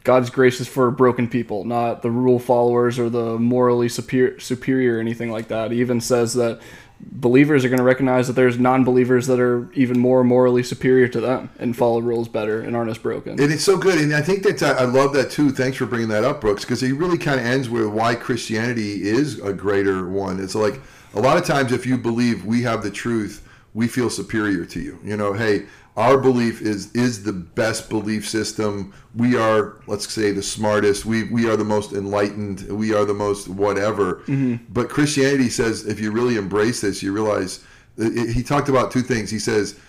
God's 0.04 0.30
grace 0.30 0.60
is 0.60 0.68
for 0.68 0.92
broken 0.92 1.30
people, 1.30 1.64
not 1.64 2.02
the 2.02 2.12
rule 2.12 2.40
followers 2.40 3.00
or 3.00 3.10
the 3.10 3.38
morally 3.40 3.88
superior, 3.88 4.40
superior 4.40 4.98
or 4.98 5.00
anything 5.00 5.32
like 5.32 5.48
that. 5.48 5.72
He 5.72 5.80
even 5.80 6.02
says 6.02 6.34
that 6.34 6.60
believers 7.00 7.66
are 7.66 7.70
going 7.70 7.80
to 7.80 7.84
recognize 7.84 8.28
that 8.28 8.34
there's 8.34 8.58
non-believers 8.58 9.28
that 9.28 9.40
are 9.40 9.72
even 9.74 10.00
more 10.00 10.24
morally 10.24 10.64
superior 10.64 11.08
to 11.08 11.20
them 11.20 11.50
and 11.60 11.76
follow 11.76 12.00
rules 12.00 12.28
better 12.28 12.62
and 12.62 12.76
aren't 12.76 12.90
as 12.90 12.98
broken. 12.98 13.40
And 13.40 13.52
it's 13.52 13.64
so 13.64 13.78
good, 13.78 14.00
and 14.00 14.14
I 14.14 14.22
think 14.22 14.44
that 14.44 14.62
uh, 14.62 14.76
I 14.78 14.86
love 14.86 15.14
that 15.14 15.32
too. 15.32 15.52
Thanks 15.52 15.78
for 15.78 15.86
bringing 15.86 16.10
that 16.10 16.24
up, 16.24 16.42
Brooks, 16.42 16.64
because 16.64 16.82
he 16.82 16.92
really 16.92 17.18
kind 17.18 17.40
of 17.40 17.46
ends 17.46 17.70
with 17.70 17.88
why 17.88 18.16
Christianity 18.16 19.04
is 19.04 19.40
a 19.40 19.54
greater 19.54 20.08
one. 20.08 20.42
It's 20.42 20.56
like 20.56 20.82
a 21.14 21.22
lot 21.22 21.38
of 21.38 21.46
times 21.46 21.72
if 21.72 21.86
you 21.86 21.98
believe 21.98 22.46
we 22.46 22.62
have 22.64 22.84
the 22.84 22.92
truth, 22.92 23.48
we 23.74 23.88
feel 23.88 24.10
superior 24.10 24.66
to 24.66 24.80
you. 24.80 25.00
You 25.04 25.18
know, 25.18 25.34
hey, 25.34 25.66
our 25.96 26.18
belief 26.18 26.62
is 26.62 26.92
is 26.94 27.24
the 27.24 27.34
best 27.34 27.90
belief 27.90 28.28
system. 28.28 28.94
We 29.16 29.38
are, 29.38 29.82
let's 29.86 30.12
say, 30.12 30.32
the 30.32 30.42
smartest. 30.42 31.06
We 31.06 31.26
we 31.26 31.50
are 31.50 31.56
the 31.56 31.64
most 31.64 31.94
enlightened. 31.94 32.68
We 32.70 32.94
are 32.94 33.06
the 33.06 33.14
most 33.14 33.48
whatever. 33.48 34.16
Mm-hmm. 34.28 34.66
But 34.70 34.90
Christianity 34.90 35.50
says 35.50 35.86
if 35.86 36.00
you 36.00 36.12
really 36.12 36.36
embrace 36.36 36.82
this, 36.82 37.04
you 37.04 37.14
realize. 37.14 37.64
He 37.96 38.42
talked 38.42 38.70
about 38.70 38.92
two 38.92 39.04
things. 39.04 39.30
He 39.30 39.38
says 39.38 39.80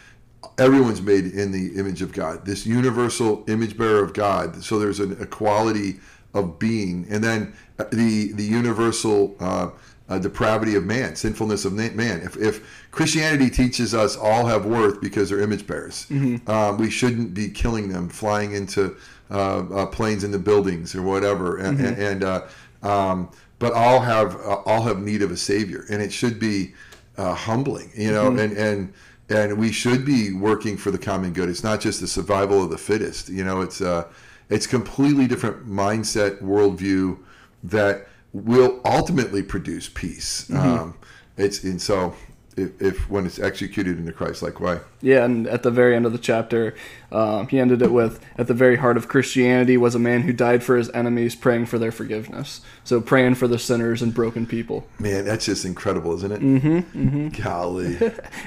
everyone's 0.58 1.00
made 1.00 1.24
in 1.24 1.52
the 1.52 1.78
image 1.78 2.02
of 2.02 2.12
God, 2.12 2.44
this 2.44 2.66
universal 2.66 3.44
image 3.48 3.78
bearer 3.78 4.04
of 4.04 4.12
God. 4.12 4.62
So 4.62 4.78
there's 4.78 5.00
an 5.00 5.16
equality 5.22 6.00
of 6.34 6.58
being, 6.58 7.06
and 7.08 7.24
then 7.24 7.54
the 7.90 8.32
the 8.32 8.44
universal 8.44 9.36
uh, 9.40 9.70
uh, 10.08 10.18
depravity 10.18 10.74
of 10.74 10.84
man, 10.84 11.16
sinfulness 11.16 11.64
of 11.64 11.72
man. 11.72 12.20
If, 12.20 12.36
if 12.36 12.90
Christianity 12.90 13.48
teaches 13.48 13.94
us 13.94 14.16
all 14.16 14.46
have 14.46 14.66
worth 14.66 15.00
because 15.00 15.30
they're 15.30 15.40
image 15.40 15.66
bearers, 15.66 16.06
mm-hmm. 16.10 16.48
um, 16.50 16.76
we 16.78 16.90
shouldn't 16.90 17.32
be 17.32 17.48
killing 17.48 17.88
them, 17.88 18.08
flying 18.08 18.52
into 18.52 18.96
uh, 19.30 19.60
uh, 19.60 19.86
planes 19.86 20.22
into 20.22 20.38
buildings 20.38 20.94
or 20.94 21.02
whatever, 21.02 21.56
and, 21.56 21.78
mm-hmm. 21.78 22.02
and 22.02 22.24
uh, 22.24 22.42
um, 22.82 23.30
but 23.58 23.72
all 23.72 24.00
have 24.00 24.36
uh, 24.36 24.60
all 24.66 24.82
have 24.82 25.00
need 25.00 25.22
of 25.22 25.30
a 25.30 25.36
savior, 25.36 25.86
and 25.90 26.02
it 26.02 26.12
should 26.12 26.38
be 26.38 26.74
uh, 27.16 27.34
humbling, 27.34 27.90
you 27.94 28.12
know, 28.12 28.30
mm-hmm. 28.30 28.38
and 28.40 28.56
and 28.58 28.92
and 29.30 29.58
we 29.58 29.72
should 29.72 30.04
be 30.04 30.34
working 30.34 30.76
for 30.76 30.90
the 30.90 30.98
common 30.98 31.32
good. 31.32 31.48
It's 31.48 31.64
not 31.64 31.80
just 31.80 32.00
the 32.02 32.06
survival 32.06 32.62
of 32.62 32.68
the 32.68 32.78
fittest, 32.78 33.30
you 33.30 33.42
know. 33.42 33.62
It's 33.62 33.80
uh, 33.80 34.06
it's 34.50 34.66
completely 34.66 35.26
different 35.26 35.66
mindset, 35.66 36.42
worldview 36.42 37.18
that 37.62 38.06
will 38.34 38.80
ultimately 38.84 39.42
produce 39.42 39.88
peace. 39.88 40.46
Mm-hmm. 40.48 40.56
Um, 40.58 40.94
it's 41.36 41.64
and 41.64 41.80
so 41.80 42.14
if, 42.56 42.80
if, 42.80 43.10
when 43.10 43.26
it's 43.26 43.38
executed 43.38 43.98
in 43.98 44.04
the 44.04 44.12
Christ-like 44.12 44.60
way. 44.60 44.78
Yeah, 45.00 45.24
and 45.24 45.46
at 45.48 45.62
the 45.62 45.70
very 45.70 45.96
end 45.96 46.06
of 46.06 46.12
the 46.12 46.18
chapter, 46.18 46.74
um, 47.10 47.48
he 47.48 47.58
ended 47.58 47.82
it 47.82 47.92
with, 47.92 48.24
"At 48.38 48.46
the 48.46 48.54
very 48.54 48.76
heart 48.76 48.96
of 48.96 49.08
Christianity 49.08 49.76
was 49.76 49.94
a 49.94 49.98
man 49.98 50.22
who 50.22 50.32
died 50.32 50.62
for 50.62 50.76
his 50.76 50.90
enemies, 50.90 51.34
praying 51.34 51.66
for 51.66 51.78
their 51.78 51.92
forgiveness." 51.92 52.60
So 52.84 53.00
praying 53.00 53.36
for 53.36 53.48
the 53.48 53.58
sinners 53.58 54.02
and 54.02 54.14
broken 54.14 54.46
people. 54.46 54.86
Man, 54.98 55.24
that's 55.24 55.46
just 55.46 55.64
incredible, 55.64 56.14
isn't 56.14 56.32
it? 56.32 56.40
Mm-hmm. 56.40 56.78
mm-hmm. 56.78 57.28
Golly, 57.42 57.96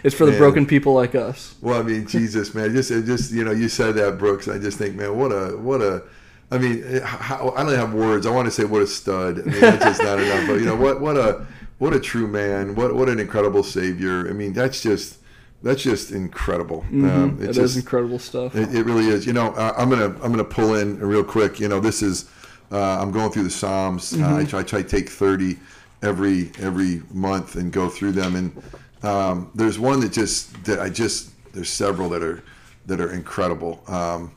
it's 0.03 0.15
for 0.15 0.25
man. 0.25 0.34
the 0.34 0.38
broken 0.38 0.65
people 0.65 0.94
like 0.94 1.15
us. 1.15 1.56
Well, 1.62 1.79
I 1.79 1.84
mean, 1.84 2.08
Jesus, 2.08 2.53
man, 2.53 2.74
just 2.74 2.89
just 2.89 3.32
you 3.32 3.44
know, 3.44 3.51
you 3.51 3.70
said 3.70 3.96
that, 3.96 4.17
Brooks. 4.17 4.48
I 4.48 4.58
just 4.58 4.77
think, 4.77 4.96
man, 4.96 5.17
what 5.17 5.32
a 5.32 5.58
what 5.58 5.82
a 5.82 6.03
I 6.50 6.58
mean, 6.58 6.84
eh, 6.86 7.00
how, 7.01 7.54
I 7.56 7.63
don't 7.63 7.75
have 7.75 7.94
words. 7.94 8.25
I 8.25 8.32
want 8.32 8.46
to 8.46 8.51
say 8.51 8.63
what 8.63 8.82
a 8.82 8.88
stud. 8.88 9.39
I 9.42 9.44
mean, 9.44 9.60
that's 9.60 9.84
just 9.84 10.04
not 10.04 10.20
enough. 10.20 10.48
But 10.48 10.56
you 10.56 10.66
know, 10.66 10.75
what 10.75 11.01
what 11.01 11.18
a 11.18 11.46
what 11.77 11.94
a 11.94 12.00
true 12.00 12.27
man. 12.27 12.75
What 12.75 12.96
what 12.96 13.10
an 13.10 13.20
incredible 13.20 13.63
savior. 13.63 14.30
I 14.30 14.34
mean, 14.34 14.54
that's 14.54 14.82
just 14.82 15.20
that's 15.63 15.82
just 15.82 16.12
incredible. 16.12 16.82
Mm-hmm. 16.84 17.10
Um, 17.10 17.42
it 17.42 17.48
just, 17.48 17.60
is 17.60 17.77
incredible 17.77 18.20
stuff. 18.20 18.56
It, 18.56 18.74
it, 18.74 18.86
really 18.86 19.08
is. 19.08 19.25
You 19.25 19.34
know, 19.34 19.48
uh, 19.54 19.74
I'm 19.77 19.89
gonna 19.89 20.16
I'm 20.24 20.32
gonna 20.32 20.44
pull 20.44 20.75
in 20.75 21.00
real 21.00 21.24
quick. 21.24 21.60
You 21.60 21.68
know, 21.68 21.80
this 21.80 22.01
is 22.01 22.30
uh, 22.72 23.01
I'm 23.01 23.12
going 23.12 23.32
through 23.32 23.44
the 23.44 23.50
Psalms. 23.50 24.13
Mm-hmm. 24.13 24.24
Uh, 24.24 24.38
I, 24.38 24.46
try, 24.46 24.63
try 24.63 24.82
to 24.82 24.88
take 24.88 25.10
30 25.10 25.58
every 26.04 26.51
every 26.60 27.01
month 27.12 27.56
and 27.56 27.72
go 27.72 27.89
through 27.89 28.13
them. 28.13 28.36
And 28.36 28.63
um, 29.04 29.51
there's 29.56 29.80
one 29.80 30.00
that 30.01 30.12
just 30.12 30.63
that 30.66 30.80
I 30.80 30.89
just 30.89 31.31
there's 31.53 31.70
several 31.70 32.10
that 32.10 32.24
are 32.24 32.44
that 32.86 33.00
are 33.00 33.12
incredible. 33.12 33.83
Um, 33.88 34.31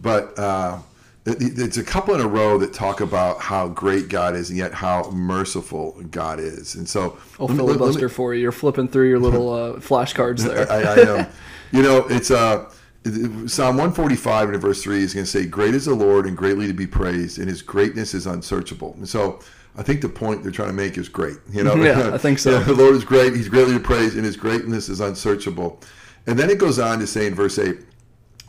but 0.00 0.36
uh, 0.38 0.78
it's 1.24 1.76
a 1.76 1.84
couple 1.84 2.14
in 2.14 2.20
a 2.20 2.26
row 2.26 2.58
that 2.58 2.72
talk 2.72 3.00
about 3.00 3.40
how 3.40 3.68
great 3.68 4.08
God 4.08 4.34
is 4.34 4.50
and 4.50 4.58
yet 4.58 4.74
how 4.74 5.08
merciful 5.10 5.96
God 6.10 6.40
is. 6.40 6.74
And 6.74 6.88
so, 6.88 7.16
I'll 7.38 7.46
filibuster 7.46 8.08
me, 8.08 8.12
for 8.12 8.34
you. 8.34 8.42
You're 8.42 8.52
flipping 8.52 8.88
through 8.88 9.08
your 9.08 9.20
little 9.20 9.52
uh, 9.52 9.72
flashcards 9.80 10.42
there. 10.42 10.70
I, 10.70 10.82
I 10.82 11.20
am. 11.20 11.26
you 11.70 11.82
know, 11.82 12.06
it's 12.08 12.32
uh, 12.32 12.68
Psalm 13.46 13.76
145 13.76 14.50
and 14.50 14.60
verse 14.60 14.82
3 14.82 15.02
is 15.02 15.14
going 15.14 15.24
to 15.24 15.30
say, 15.30 15.46
Great 15.46 15.74
is 15.74 15.84
the 15.84 15.94
Lord 15.94 16.26
and 16.26 16.36
greatly 16.36 16.66
to 16.66 16.72
be 16.72 16.88
praised, 16.88 17.38
and 17.38 17.48
his 17.48 17.62
greatness 17.62 18.14
is 18.14 18.26
unsearchable. 18.26 18.94
And 18.94 19.08
so, 19.08 19.40
I 19.76 19.82
think 19.82 20.02
the 20.02 20.08
point 20.08 20.42
they're 20.42 20.52
trying 20.52 20.68
to 20.68 20.74
make 20.74 20.98
is 20.98 21.08
great. 21.08 21.38
You 21.50 21.62
know, 21.62 21.74
yeah, 21.82 22.12
I 22.12 22.18
think 22.18 22.38
so. 22.40 22.58
Yeah, 22.58 22.64
the 22.64 22.74
Lord 22.74 22.96
is 22.96 23.04
great; 23.04 23.34
He's 23.34 23.48
greatly 23.48 23.74
to 23.74 23.80
praise, 23.80 24.16
and 24.16 24.24
His 24.24 24.36
greatness 24.36 24.88
is 24.88 25.00
unsearchable. 25.00 25.80
And 26.26 26.38
then 26.38 26.50
it 26.50 26.58
goes 26.58 26.78
on 26.78 26.98
to 26.98 27.06
say 27.06 27.26
in 27.26 27.34
verse 27.34 27.58
eight, 27.58 27.78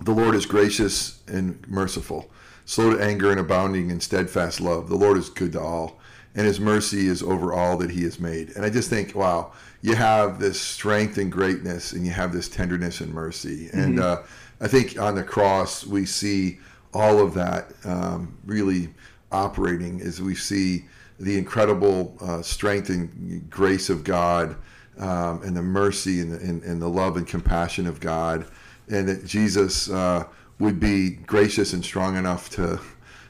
"The 0.01 0.12
Lord 0.12 0.33
is 0.33 0.47
gracious 0.47 1.21
and 1.27 1.63
merciful." 1.67 2.31
Slow 2.65 2.95
to 2.95 3.04
anger 3.04 3.32
and 3.32 3.39
abounding 3.39 3.89
in 3.89 3.99
steadfast 3.99 4.62
love. 4.62 4.89
The 4.89 4.95
Lord 4.95 5.17
is 5.17 5.30
good 5.30 5.52
to 5.54 5.62
all, 5.62 5.99
and 6.36 6.45
his 6.45 6.60
mercy 6.60 7.08
is 7.08 7.21
over 7.21 7.54
all 7.54 7.78
that 7.78 7.91
he 7.91 8.04
has 8.04 8.19
made. 8.19 8.49
And 8.56 8.65
I 8.65 8.69
just 8.69 8.89
think, 8.89 9.15
wow, 9.15 9.52
you 9.82 9.95
have 9.95 10.39
this 10.39 10.60
strength 10.60 11.17
and 11.17 11.32
greatness, 11.32 11.91
and 11.91 12.06
you 12.06 12.12
have 12.12 12.32
this 12.32 12.47
tenderness 12.47 13.02
and 13.02 13.13
mercy. 13.13 13.67
Mm-hmm. 13.67 13.80
And 13.80 13.99
uh, 13.99 14.21
I 14.62 14.67
think 14.67 14.99
on 14.99 15.15
the 15.15 15.23
cross, 15.23 15.86
we 15.86 16.06
see 16.06 16.60
all 16.93 17.19
of 17.19 17.34
that 17.34 17.73
um, 17.84 18.38
really 18.45 18.89
operating 19.32 19.99
as 20.02 20.21
we 20.21 20.36
see 20.36 20.86
the 21.19 21.38
incredible 21.38 22.15
uh, 22.21 22.41
strength 22.41 22.89
and 22.89 23.49
grace 23.49 23.89
of 23.89 24.04
God. 24.04 24.56
Um, 24.95 25.41
and 25.41 25.58
the 25.58 25.62
mercy 25.63 26.19
and 26.19 26.32
the, 26.32 26.38
and, 26.38 26.62
and, 26.62 26.80
the 26.80 26.88
love 26.88 27.17
and 27.17 27.26
compassion 27.26 27.88
of 27.88 27.99
God, 27.99 28.45
and 28.89 29.10
that 29.10 29.26
Jesus 29.26 29.89
uh, 29.89 30.26
would 30.63 30.80
be 30.80 31.12
gracious 31.12 31.73
and 31.73 31.84
strong 31.84 32.15
enough 32.15 32.49
to 32.52 32.80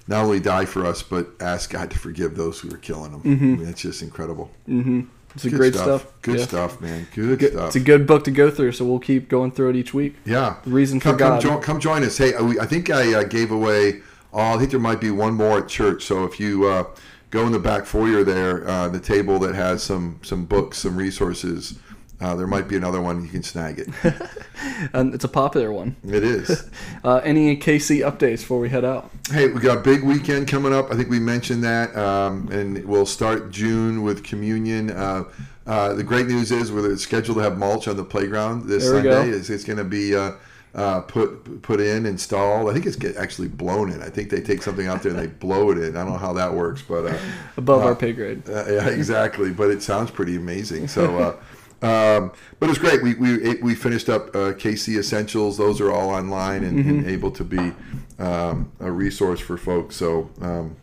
not 0.08 0.24
only 0.24 0.40
die 0.40 0.66
for 0.66 0.86
us, 0.86 1.04
but 1.04 1.30
ask 1.40 1.72
God 1.72 1.92
to 1.92 2.00
forgive 2.00 2.36
those 2.36 2.60
who 2.60 2.74
are 2.74 2.78
killing 2.78 3.12
them. 3.12 3.22
Mm-hmm. 3.22 3.54
I 3.54 3.58
mean, 3.58 3.68
it's 3.68 3.82
just 3.82 4.02
incredible. 4.02 4.52
Mm-hmm. 4.68 5.02
It's 5.36 5.44
good 5.46 5.54
great 5.54 5.74
stuff. 5.74 6.02
stuff. 6.02 6.22
Good 6.22 6.40
yeah. 6.40 6.46
stuff, 6.46 6.82
man. 6.82 7.08
Good, 7.16 7.40
good, 7.40 7.52
stuff. 7.54 7.68
It's 7.68 7.76
a 7.76 7.80
good 7.80 8.06
book 8.06 8.24
to 8.26 8.32
go 8.32 8.52
through, 8.52 8.74
so 8.74 8.86
we'll 8.86 9.00
keep 9.00 9.30
going 9.30 9.52
through 9.52 9.72
it 9.72 9.76
each 9.76 9.94
week. 9.94 10.16
Yeah. 10.26 10.58
The 10.64 10.70
reason 10.70 11.00
come, 11.00 11.14
for 11.14 11.20
God. 11.20 11.42
Come, 11.42 11.52
join, 11.52 11.62
come 11.62 11.80
join 11.80 12.04
us. 12.04 12.18
Hey, 12.18 12.34
I 12.36 12.66
think 12.66 12.90
I 12.90 13.14
uh, 13.14 13.24
gave 13.24 13.52
away. 13.52 14.02
Oh, 14.32 14.54
I 14.54 14.58
think 14.58 14.72
there 14.72 14.80
might 14.80 15.02
be 15.02 15.12
one 15.12 15.34
more 15.34 15.60
at 15.60 15.68
church. 15.68 16.04
So 16.04 16.24
if 16.26 16.40
you 16.40 16.68
uh, 16.68 16.86
go 17.32 17.46
in 17.48 17.52
the 17.52 17.60
back 17.60 17.86
foyer 17.86 18.24
there, 18.24 18.68
uh, 18.68 18.90
the 18.90 19.00
table 19.00 19.40
that 19.40 19.56
has 19.56 19.82
some 19.82 20.20
some 20.24 20.46
books, 20.46 20.78
some 20.78 20.96
resources 20.96 21.80
uh, 22.24 22.36
there 22.36 22.48
might 22.48 22.68
be 22.68 22.78
another 22.78 23.02
one 23.02 23.22
you 23.24 23.30
can 23.30 23.44
snag 23.44 23.80
it. 23.80 23.90
and 24.94 25.14
it's 25.14 25.26
a 25.26 25.28
popular 25.28 25.72
one. 25.72 25.96
It 26.04 26.24
is. 26.24 26.70
uh, 27.04 27.18
any 27.18 27.58
KC 27.58 28.00
updates 28.00 28.40
before 28.40 28.60
we 28.60 28.70
head 28.70 28.86
out? 28.86 29.12
Hey, 29.30 29.48
we 29.50 29.60
got 29.60 29.78
a 29.78 29.82
big 29.82 30.04
weekend 30.04 30.48
coming 30.48 30.74
up. 30.74 30.92
I 30.92 30.96
think 30.96 31.10
we 31.10 31.20
mentioned 31.20 31.64
that, 31.64 31.96
um, 31.98 32.48
and 32.50 32.84
we'll 32.86 33.06
start 33.06 33.52
June 33.52 34.04
with 34.04 34.24
communion. 34.24 34.92
Uh, 34.92 35.26
uh 35.66 35.94
the 35.94 36.04
great 36.04 36.28
news 36.28 36.52
is 36.52 36.72
we're 36.72 36.96
scheduled 36.98 37.38
to 37.38 37.44
have 37.44 37.58
mulch 37.58 37.88
on 37.88 37.98
the 37.98 38.04
playground 38.04 38.68
this 38.68 38.86
Sunday. 38.86 39.30
It's, 39.30 39.50
it's 39.50 39.64
going 39.64 39.78
to 39.78 39.84
be. 39.84 40.16
Uh, 40.16 40.34
uh, 40.76 41.02
put 41.02 41.62
put 41.62 41.80
in, 41.80 42.08
installed. 42.08 42.68
I 42.68 42.74
think 42.74 42.88
it's 42.88 42.96
get 42.96 43.16
actually 43.16 43.48
blown 43.48 43.92
in. 43.92 44.02
I 44.02 44.10
think 44.10 44.32
they 44.32 44.42
take 44.42 44.64
something 44.64 44.88
out 44.88 45.04
there 45.04 45.12
and 45.12 45.20
they 45.20 45.28
blow 45.46 45.70
it 45.70 45.78
in. 45.78 45.96
I 45.96 46.02
don't 46.02 46.14
know 46.14 46.18
how 46.18 46.34
that 46.34 46.52
works, 46.52 46.82
but 46.82 47.06
uh, 47.06 47.18
above 47.58 47.84
uh, 47.84 47.86
our 47.86 47.96
pay 47.96 48.12
grade. 48.12 48.42
yeah, 48.48 48.90
exactly. 48.90 49.52
But 49.52 49.70
it 49.70 49.84
sounds 49.84 50.10
pretty 50.10 50.36
amazing. 50.36 50.88
So 50.88 51.38
um, 51.84 52.32
but 52.60 52.70
it's 52.70 52.80
great. 52.80 53.04
We, 53.04 53.14
we 53.16 53.56
we 53.56 53.76
finished 53.76 54.10
up 54.10 54.30
uh, 54.30 54.54
KC 54.54 54.98
Essentials. 54.98 55.58
Those 55.58 55.82
are 55.82 55.92
all 55.92 56.10
online 56.10 56.64
and, 56.64 56.80
mm-hmm. 56.80 56.90
and 56.90 57.08
able 57.08 57.32
to 57.32 57.44
be 57.44 57.74
um, 58.20 58.72
a 58.80 58.92
resource 58.92 59.40
for 59.40 59.58
folks. 59.58 59.96
So 59.96 60.30
um, 60.42 60.76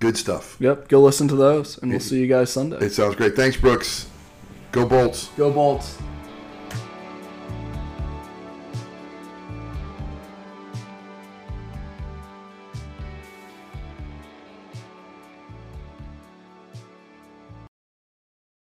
good 0.00 0.16
stuff. 0.16 0.56
Yep, 0.58 0.88
go 0.88 1.00
listen 1.00 1.28
to 1.28 1.36
those, 1.36 1.78
and 1.78 1.90
we'll 1.90 2.00
it, 2.00 2.02
see 2.02 2.20
you 2.20 2.26
guys 2.26 2.50
Sunday. 2.50 2.78
It 2.78 2.92
sounds 2.92 3.16
great. 3.16 3.36
Thanks, 3.36 3.56
Brooks. 3.56 4.08
Go 4.72 4.86
Bolts. 4.86 5.28
Go 5.36 5.52
Bolts. 5.52 5.96